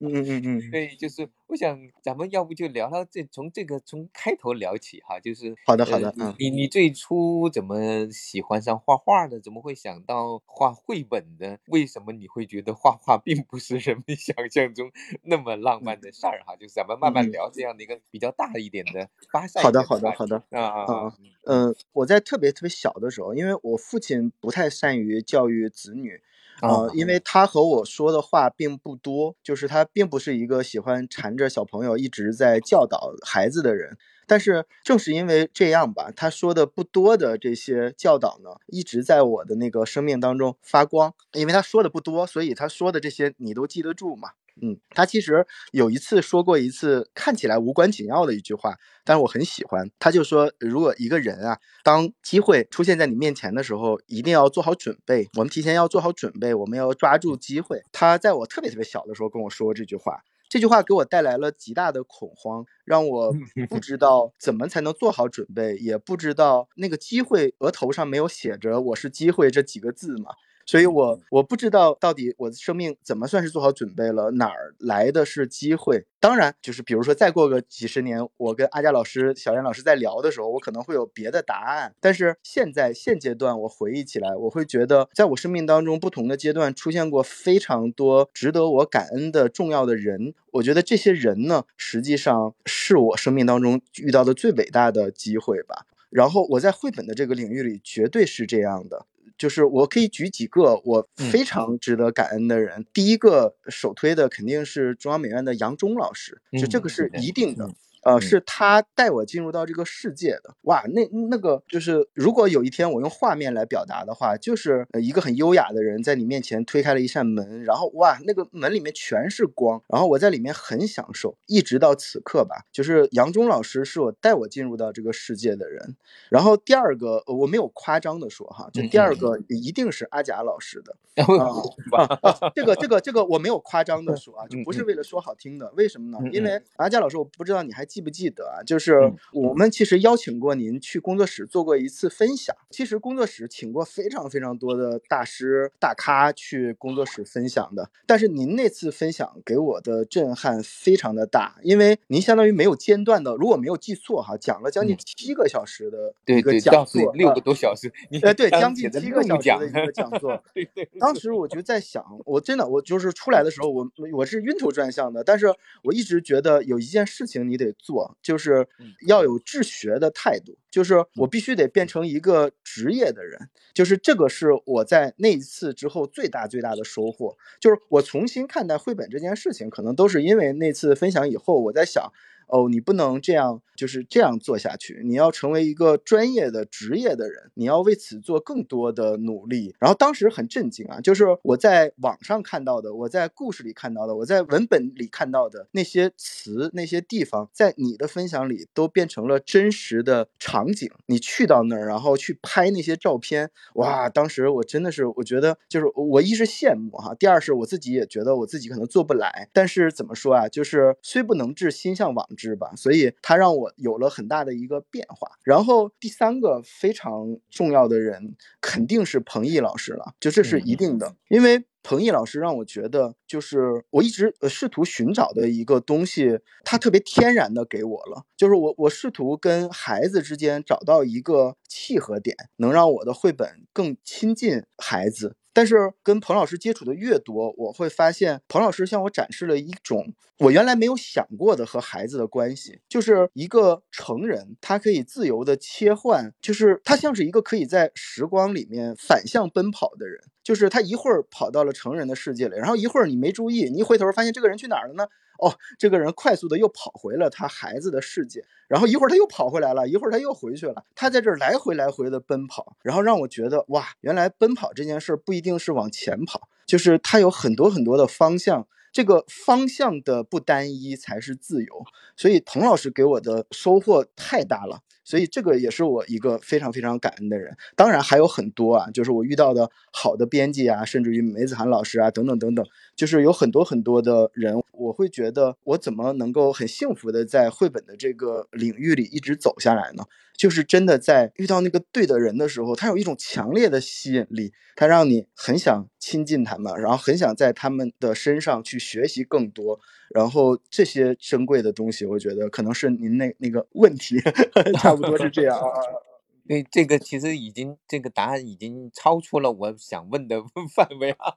[0.00, 9.38] 嗯嗯嗯，对，就是我想咱们要不就聊聊这从这个从开头聊起哈，就是好的好的，嗯，你你最初怎么喜欢上画画的？
[9.40, 11.60] 怎么会想到画绘本的？
[11.68, 14.90] 为什么你会觉得画画并不是人们想象中
[15.22, 16.42] 那么浪漫的事儿？
[16.46, 19.62] 哈，就是咱们慢慢聊这样的一个比较大一点的发散。
[19.62, 21.12] 好的好的好的啊啊啊
[21.44, 26.20] 嗯，我在特别特别小的时候，因为我父亲不太善于教育子女。
[26.60, 33.98] 呃，因为他和我说的话并不多，就是他并不是一个喜欢缠着小朋友一直在教导孩子的人。
[34.28, 41.12] 但是正是因为这样吧，他说的不多的这些教导呢，一直在我的那个生命当中发光。
[41.32, 44.30] 因为他说的不多，所以他说的这些你都记得住嘛。
[44.64, 49.90] 嗯，他其实有一次说过一次看起来无关紧要的一句话，但是我很喜欢。
[49.98, 55.28] 他就说，如果一个人啊，当机会出现在你面前的时候，一定要做好准备。
[55.36, 57.82] 我们提前要做好准备，我们要抓住机会。
[57.90, 63.32] 他在我特别特别小的时候跟我说过这句话，这句话给我带来了极大的恐慌，让我
[63.68, 70.30] 不知道怎么才能做好准备，也不知道那个机会额头上没有写着“我是机会”这几个字嘛。
[70.66, 76.04] 所以，我我不知道到底我的生命怎么算是做好准备了，哪儿来的是机会？
[76.20, 81.92] 当然，就是比如说，再过个几十年，我跟阿佳老师、小燕老师在聊的时候，我可能会有别的答案。
[82.00, 90.34] 但是现在现阶段，我回忆起来，我会觉得，在我生命当中不同的阶段出现过非常多值得我感恩的重要的人。
[90.52, 95.86] 我觉得这些人呢，实际上是我生命当中遇到的最伟大的机会吧。
[96.10, 99.06] 然后我在绘本的这个领域里，绝对是这样的。
[99.42, 102.86] 就是我可以举几个我非常值得感恩的人。
[102.94, 107.68] 第一个首推的肯定是中央美院的杨忠老师，就这个是一定的。
[108.02, 110.54] 呃，是他带我进入到这个世界的。
[110.62, 122.64] 哇，那那个就是，如果有一天我用画面来表达的话，就是一个很优雅的人在你面前推开了一扇门，然后哇，那个门里面全是光，然后我在里面很享受，一直到此刻吧。
[122.72, 125.96] 就是杨忠老师是我带我进入到这个世界的人。
[126.28, 130.96] 然后第二个，我没有夸张的说哈，就第二个一定是阿贾老师的。
[131.22, 135.70] 啊，这个这个这个我没有夸张的说啊，就不是为了说好听的。
[135.76, 136.18] 为什么呢？
[136.32, 137.86] 因为阿贾老师，我不知道你还。
[137.92, 138.62] 记不记得啊？
[138.64, 142.56] 就是我们其实邀请过您去工作室做过一次分享。
[142.70, 157.92] 其实工作室请过非常非常多的大师大咖去工作室分享的，但是您那次分享给我的震撼非常的大，因为您相当于没有间断的，如果没有记错哈，讲了将近七个小时的一个讲座，六个多小时。
[158.22, 160.42] 哎，对，将近七个小时的一个讲座。
[160.54, 160.88] 对对。
[160.98, 167.74] 当时我就在想，我真的，我就是出来的时候，我我是晕头转向的，但是我一直觉得有一件事情你得。
[167.82, 168.66] 做就是
[169.06, 182.10] 要有治学的态度，就是我必须得变成一个职业的人，就是这个是我在那一次之后最大最大的收获，就是我重新看待绘本这件事情，可能都是因为那次分享以后，我在想。
[182.52, 185.00] 哦，你不能这样，就是这样做下去。
[185.06, 189.74] 你要成为一个专业的职业的人，你要为此做更多的努力。
[189.78, 200.90] 然后当时很震惊啊，就是我在网上看到的，我在故事里看到的，我在文本里看到的那些词、那些地方，在你的分享里都变成了真实的场景。
[201.06, 204.10] 你去到那儿，然后去拍那些照片，哇！
[204.10, 209.48] 当时我真的是，我觉得就是我一是羡慕哈，第二是我自己也觉得我自己可能做不来。
[209.54, 212.41] 但是怎么说啊，就是虽不能至，心向往之。
[212.42, 212.72] 是吧？
[212.76, 215.30] 所以他让我有了很大的一个变化。
[215.44, 221.14] 然后第三个非常重要的人肯定是彭毅老师了，就这是一定的。
[221.28, 228.24] 因为彭毅老师让我觉得，就是我一直呃试图寻找的一个东西，他特别天然的给我了。
[228.36, 235.36] 就是我我试图跟孩子之间找到一个契合点，能让我的绘本更亲近孩子。
[235.52, 255.06] 但是跟彭老师接触的越多，我会发现彭老师向我展示了一种我原来没有想过的和孩子的关系，就是一个成人，他可以自由的切换，就是他像是一个可以在时光里面反向奔跑的人，就是他一会儿跑到了成人的世界里，然后一会儿你没注意，你一回头发现这个人去哪儿了呢？
[255.42, 271.84] 哦，这个人快速的又跑回了他孩子的世界，然后一会儿他又跑回来了，一会儿他又回去了，他在这儿来回来回的奔跑，然后让我觉得哇，原来奔跑这件事不一定是往前跑，就是他有很多很多的方向，这个方向的不单一才是自由。
[272.16, 274.82] 所以童老师给我的收获太大了。
[275.04, 277.56] 所以这个也是我一个非常非常感恩的人。
[277.76, 290.04] 当然还有很多啊，就是我遇到的好的编辑啊，甚至于梅子涵老师啊，等等等等，就是有很多很多的人，我会觉得我怎么能够很幸福的在绘本的这个领域里一直走下来呢？
[290.34, 299.78] 就是真的在遇到那个对的人的时候，他有一种强烈的吸引力，他让你很想亲近他们，然后很想在他们的身上去学习更多。
[300.12, 304.16] 然后这些珍贵的东西，我觉得可能是您那那个问题
[304.96, 305.64] 差不多是这样啊。
[306.48, 310.42] 对，这个其实已经这个答案已经超出了我想问的
[310.74, 311.32] 范围啊。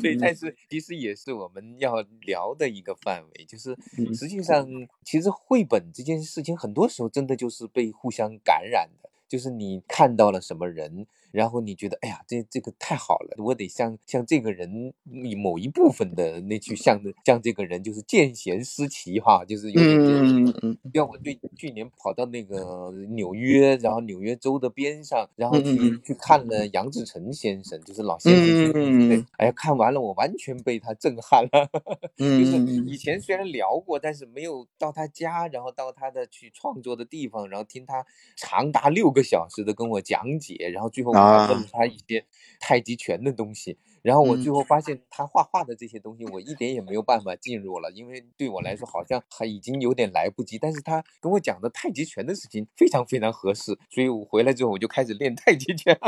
[0.00, 3.76] 对，但是其实也是我们要聊的一个范围，就是
[4.14, 4.68] 实际上
[5.04, 11.06] 其实绘本这件事情，很多时候真的就是被互相感染的，就是你看到了什么人。
[11.34, 14.94] 然后你觉得，哎呀，这这个太好了，我得向向这个人
[15.42, 20.78] 某一部分的那去向向这个人，就是见贤思齐哈，就是有点这种。
[20.94, 29.08] 像我对去年跑到那个纽约，然后纽约州的边上，然后去去看了杨志成先生，就是老先生。
[29.08, 31.68] 对，哎呀，看完了我完全被他震撼了。
[32.16, 32.56] 就是
[32.86, 38.06] 以前虽然聊过，但是没有到他家，然后到他的去创作的地方，然后听他
[38.36, 41.23] 长达六个小时的跟我讲解，然后最后。
[41.48, 42.24] 问他一些
[42.60, 50.58] 太极拳的东西，然后我最后发现他画画的这些东西，我一点也没有办法进入了，因为对我来说好像还已经有点来不及。
[50.58, 55.98] 但是他跟我讲的太极拳的事情非常非常合适，所以我回来之后我就开始练太极拳。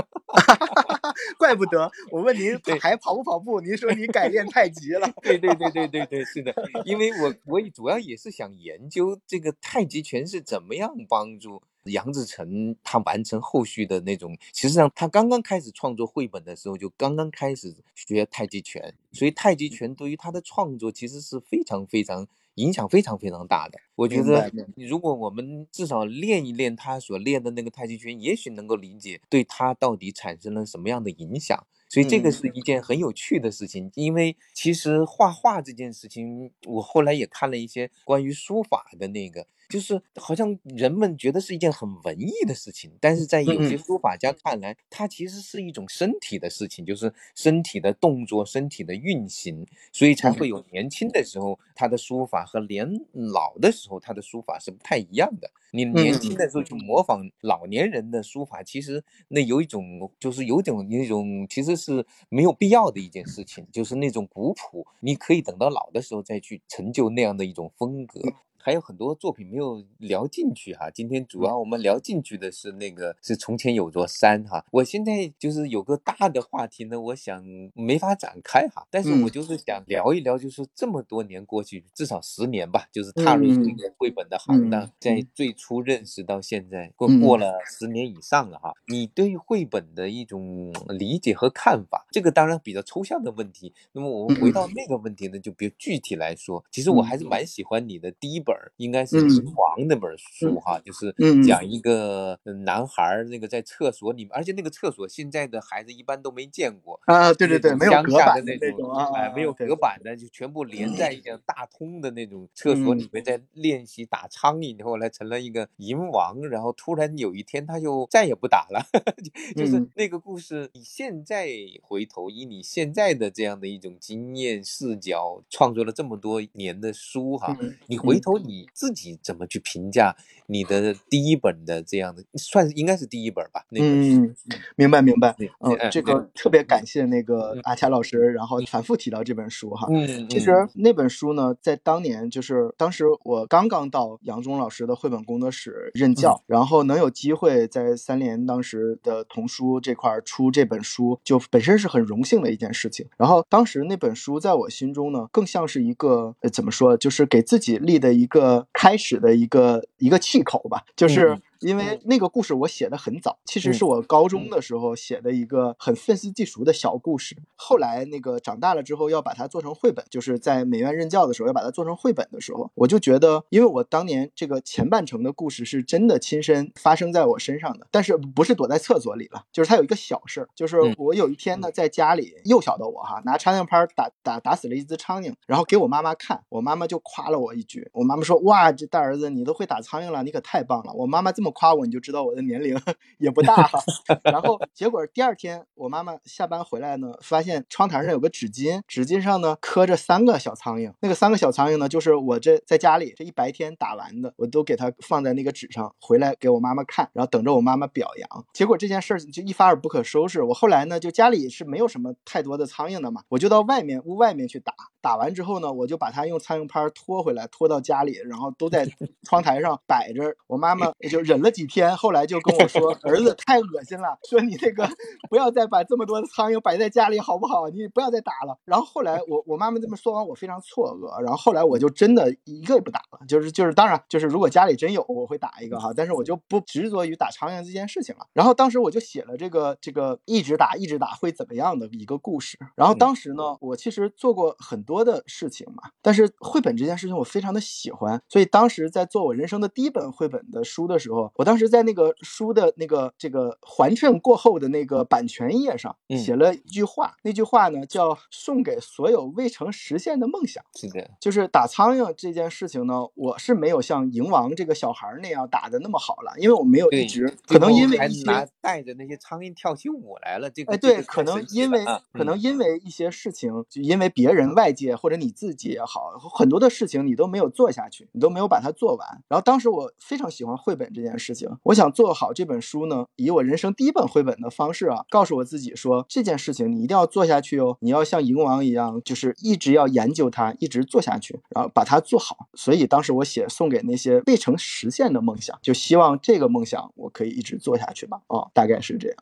[1.39, 5.11] 怪不得我问您还跑不跑步，您说你改练太极了。
[5.23, 6.55] 对对对对对对，是的，
[6.85, 11.63] 因为我我主要也是想研究这个太极拳是怎么样帮助。
[11.87, 23.79] 杨志成他完成后续的那种，其实上他刚刚开始创作绘本的时候，就刚刚开始学太极拳，所以太极拳对于他的创作其实是非常非常影响非常非常大的。
[23.95, 31.67] 我觉得，如果我们至少练一练他所练的那个太极拳，也许能够理解对他到底产生了什么样的影响。
[31.89, 39.47] 所以这个是一件很有趣的事情，因为其实画画这件事情，我后来也看了一些关于书法的那个。
[39.69, 55.51] 就是好像人们觉得是一件很文艺的事情，但是在有些书法家看来，它其实是一种身体的事情，就是身体的动作、身体的运行，所以才会有年轻的时候他的书法和年老的时候他的书法是不太一样的。
[55.73, 68.21] 你年轻的时候去模仿老年人的书法，其实那有一种就是有种那种其实是没有必要的一件事情，就是那种古朴，你可以等到老的时候再去成就那样的一种风格。
[68.67, 74.67] 还有很多作品没有聊进去哈，今天主要我们聊进去的是那个是从前有座山哈。
[74.73, 77.45] 我现在就是有个大的话题呢，我想
[77.75, 88.75] 没法展开哈，但是我就是想聊一聊，就是这么多年过去，至少十年吧，就是踏入这个绘本的行当，在最初认识到现在过过了十年以上了哈。
[88.89, 93.73] 你对绘本的一种理解和看法，这个当然比较抽象的问题。
[93.93, 98.56] 那么我们回到那个问题呢，就比如具体来说，其实我还是蛮喜欢你的第一本。
[98.77, 99.23] 应该是
[99.57, 118.81] 《王》那本书哈，就是讲一个男孩那个在厕所里面，而且那个厕所现在的孩子一般都没见过啊，对对对，没有隔板的那种，哎，没有隔板的，就全部连在一个大通的那种 厕所里面在练习打苍蝇，后来成了一个银王，然后突然有一天他就再也不打了，
[119.57, 120.71] 就是那个故事。
[120.73, 121.49] 你现在
[121.83, 127.57] 回头以你现在的这样的一种经验视角，创作了这么多年的书哈，
[127.89, 128.37] 你回头。
[128.47, 130.17] 你自己怎么去评价
[130.47, 133.65] 你的第一本的这样的，算是应该是第一本吧？
[133.73, 134.35] 嗯，
[134.77, 135.35] 明白明白。
[135.61, 139.89] 嗯，这个特别感谢那个阿恰老师，然后反复提到这本书哈。
[139.91, 153.09] 嗯，其实那本书呢，在当年就是当时我刚刚到杨忠老师的绘本工作室任教，然后能有机会在三联当时的童书这块出这本书，就本身是很荣幸的一件事情。
[153.17, 158.37] 然后当时那本书在我心中呢，更像是一个怎么说，就是给自己立的一个。
[158.37, 161.37] 个开始的一个一个气口吧，就是。
[161.61, 167.37] 因为那个故事我写的很早，其实是我高中的时候写的一个很愤世嫉俗的小故事。
[167.55, 190.93] 后来那个长大了之后要把它做成绘本，就是在美院任教的时候要把它做成绘本的时候，我就觉得，因为我当年这个前半程的故事是真的亲身发生在我身上的，但是不是躲在厕所里了，就是它有一个小事儿，就是我有一天呢在家里，幼小的我哈拿苍蝇拍打打打死了一只苍蝇，然后给我妈妈看，我妈妈就夸了我一句，我妈妈说哇这大儿子你都会打苍蝇了，你可太棒了。
[190.93, 191.46] 我妈妈这么。
[191.47, 192.77] 么夸我，你就知道我的年龄
[193.19, 193.81] 也不大哈。
[194.25, 208.45] 然后结果第二天我妈妈下班回来呢，发现窗台上有个纸巾，纸巾上呢刻着三个小苍蝇，那个三个小苍蝇呢就是我这在家里这一白天打完的，我都给它放在那个纸上，回来给我妈妈看，然后等着我妈妈表扬。
[208.53, 210.43] 结果这件事儿就一发而不可收拾。
[210.43, 214.73] 我后来呢，就家里是没有什么太多的苍蝇的嘛，我就到外面屋外面去打，
[215.07, 218.85] 打完之后呢，我就把它用苍蝇拍拖回来，拖到家里，然后都在
[219.23, 220.35] 窗台上摆着。
[220.49, 224.89] 我妈妈就忍了几天，后来就跟我说： “儿子太恶心了，说你那个
[225.31, 227.69] 不要再把这么多的苍蝇摆在家里好不好？
[227.69, 231.23] 你不要再打了。”然后后来我我妈妈这么说完，我非常错愕。
[231.23, 238.27] 然后后来我就真的一个也不打了，就是就是当然就是如果家里真有，我会打一个哈，但是我就不执着于打苍蝇这件事情了。
[238.33, 242.59] 然后当时我就写了这个这个一直打一直打会怎么样的一个故事。
[242.75, 260.63] 然后当时呢，我其实做过很多的事情嘛，但是绘本这件事情我非常的喜欢，所以当时在做我人生的第一本绘本的书的时候，我当时在那个书的那个这个环衬过后的那个版权页上写了一句话，那句话呢叫“送给所有未曾实现的梦想”。
[260.75, 268.27] 是的，就是打苍蝇这件事情呢，我是没有像蝇王这个小孩那样打的那么好了，因为我没有一直可能因为一些
[268.61, 279.09] 带着那些苍蝇跳起舞来了，这个哎对，可能因为可能因为一些事情，就因为别人外界或者你自己也好，很多的事情你都没有做下去，你都没有把它做完。
[279.29, 292.49] 然后当时我非常喜欢绘本这件事情，我想做好这本书呢，以我人生第一本绘本的方式啊，告诉我自己说这件事情你一定要做下去哦，你要像蝇王一样，就是一直要研究它，一直做下去，然后把它做好。
[292.55, 298.21] 所以当时我写送给那些未曾实现的梦想，就希望这个梦想我可以一直做下去吧。
[298.29, 299.17] 哦，大概是这样。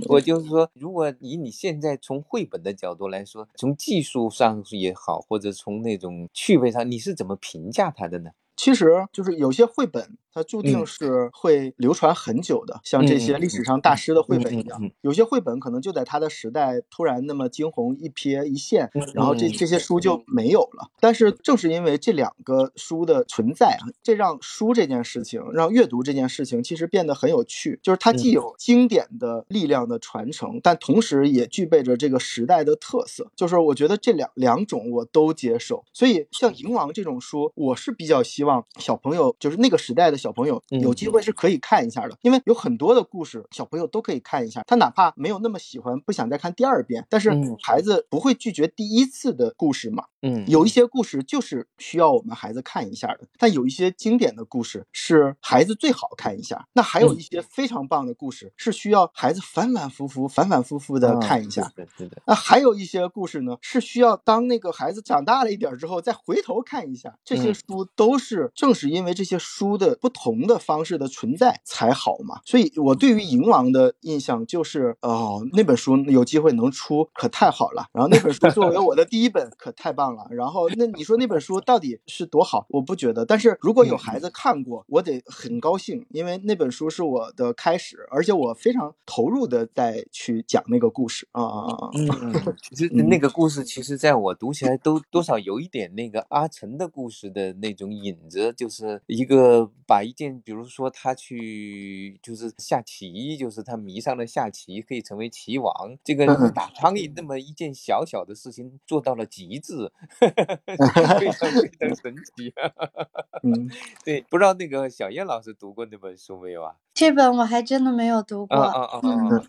[0.08, 8.30] 我就是说，如果以你现在从绘本的角度来说，从技术上也好，或者从那种趣味上，你是怎么评价它的呢？
[8.56, 10.16] 其实就是有些绘本。
[10.36, 14.78] 它注定是会流传很久的，像这些历史上大师的绘本一样。
[15.00, 20.90] 有些绘本可能就在他的时代突然那么惊鸿一瞥一现，然后这这些书就没有了。
[21.00, 27.80] 但是正是因为这两个书的存在啊，这让书这件事情，让阅读这件事情其实变得很有趣。
[27.82, 33.30] 就是它既有经典的力量的传承，但同时也具备着这个时代的特色。
[33.34, 35.82] 就是我觉得这两两种我都接受。
[35.94, 40.18] 所以像《蝇王》这种书，我是比较希望小朋友，就是那个时代的。
[40.25, 44.62] 小朋友有机会是可以看一下的，因为有很多的故事，小朋友都可以看一下。
[44.66, 47.30] 他哪怕没有那么喜欢，不想再看第二遍，但是
[47.62, 50.04] 孩子不会拒绝第一次的故事嘛。
[50.26, 56.66] 嗯，有一些故事就是需要我们孩子看一下的，但有一些经典的故事是孩子最好看一下。
[56.72, 61.70] 那还有一些非常棒的故事是需要孩子反反复复、反反复复的看一下。
[61.76, 67.16] 对对对，那还有一些故事呢，是需要当那个孩子长大了一点之后再回头看一下。
[67.24, 70.10] 这些书都是正是因为这些书的不。
[70.16, 77.84] 同的方式的存在才好嘛，所以我对于蝇王的印象就是，哦，那本书有机会能出可太好了。
[77.92, 80.15] 然后那本书作为我的第一本可太棒了。
[80.30, 82.66] 然后那你说那本书到底是多好？
[82.70, 83.26] 我不觉得。
[83.26, 91.90] 但是如果有孩子看过，我得很高兴，因为那本书是我的开始，而且我非常投入的在去讲那个故事啊啊啊！
[91.92, 100.06] 嗯，其实那个故事其实在我读起来都多少有一点那个阿成的故事的那种影子，就是一个把。
[100.06, 105.74] 一件，比如说他去就是下棋，就是他迷上了下棋，可以成为棋王。
[106.04, 112.52] 这个打苍蝇那么一件小小的事情做到了极致， 非常非常神奇。
[113.42, 113.70] 嗯，
[114.04, 116.76] 对，不知道那个小燕老师读过那本书没有啊？
[116.96, 118.56] 这本我还真的没有读过，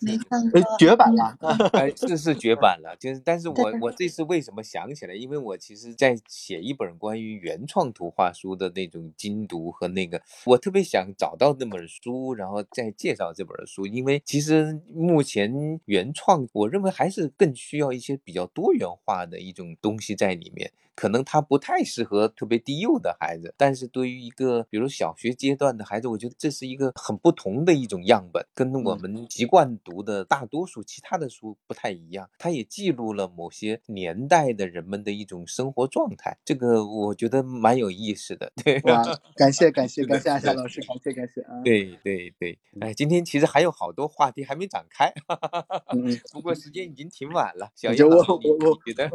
[0.02, 1.34] 没看过，绝版了，
[1.72, 2.94] 哎，是是绝版了。
[3.00, 5.16] 就是，但是我我这次为什么想起来？
[5.16, 10.22] 因为我其实在写一本关于原创图画书的那种精读和那个。
[10.44, 20.70] 我特别想找到那本书，然后再介绍这本书，因为其实目前原创，我认为还是更需要一些比较多元化的一种东西在里面。
[20.98, 32.28] 可能他不太适合特别低幼的孩子，但是对于一个比如小学阶段的孩子，我觉得这是一个很不同的一种样本，跟我们习惯读的大多数其他的书不太一样。
[32.40, 38.52] 它也记录了某些年代的人们的一种生活状态，这个我觉得蛮有意思的。
[38.56, 39.04] 对， 哇，
[39.36, 41.62] 感谢感谢感谢阿夏老师，感谢感谢啊。
[41.64, 45.14] 对对对，哎，今天其实还有好多话题还没展开，
[45.94, 47.70] 嗯，不过时间已经挺晚了。
[47.76, 49.08] 小叶，我我我觉得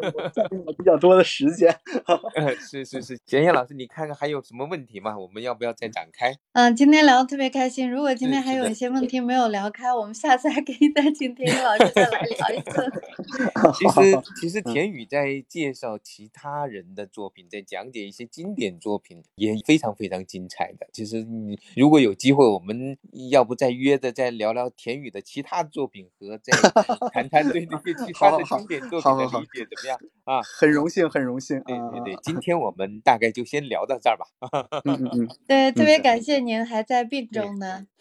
[0.79, 1.72] 比较多的时间。
[1.73, 2.57] 天。
[2.61, 5.19] 是是是，贤贤老师，你看看还有什么问题吗？
[5.19, 6.35] 我们要不要再展开？
[6.53, 7.91] 嗯，今天聊的特别开心。
[7.91, 12.93] 如果今天还有一些问题没有聊开，我们下次还可以再请田宇老师再来聊一次。
[13.79, 20.87] 其实其实田宇在介绍其他人的作品，在讲解一些经典作品，也非常非常精彩的。
[20.93, 22.97] 其实你如果有机会，我们
[23.31, 26.53] 要不再约着再聊聊田宇的其他作品，和再
[27.13, 30.41] 谈谈对那些其他的经典作品的理解怎么样啊？
[30.43, 31.62] 很荣幸，很荣幸。
[31.65, 34.27] 对对对，今天我们大概就先聊到这儿吧。
[34.85, 37.87] 嗯嗯嗯，对，特别感谢您还在病中呢。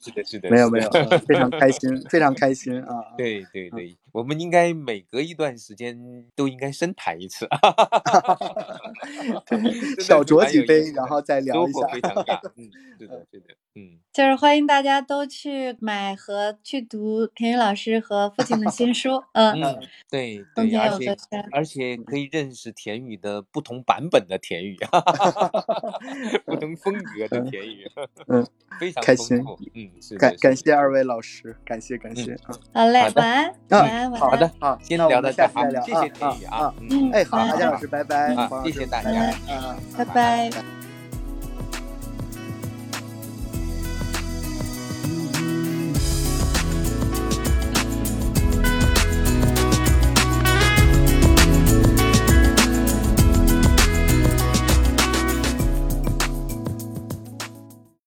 [0.00, 0.90] 是的，是的，没有没有，
[1.26, 3.14] 非常开心，非常开心啊！
[3.16, 7.46] 对对对，我们应该每隔一段时间都应该深谈一次，
[10.00, 11.86] 小酌几杯，然后再聊一下。
[11.88, 14.24] 非常大， 嗯，是的，是的，嗯，就。
[14.28, 19.80] 是欢迎大家都去买和去读田雨老师和父亲的新书，嗯嗯，
[20.10, 21.16] 对对，而且
[21.50, 24.76] 而且可以认识田雨的不同版本的田宇，
[26.44, 27.90] 不同风格的田雨，
[28.26, 28.46] 嗯，
[28.78, 29.42] 非常开心，
[29.74, 38.34] 嗯，是感感谢二位老师，感谢感谢啊，好嘞，晚安，晚安，晚安，好的，好，先聊到这，好，谢谢天宇啊，嗯，哎，好，大家老师，拜拜，
[38.64, 39.10] 谢谢大家，
[39.96, 40.50] 拜拜。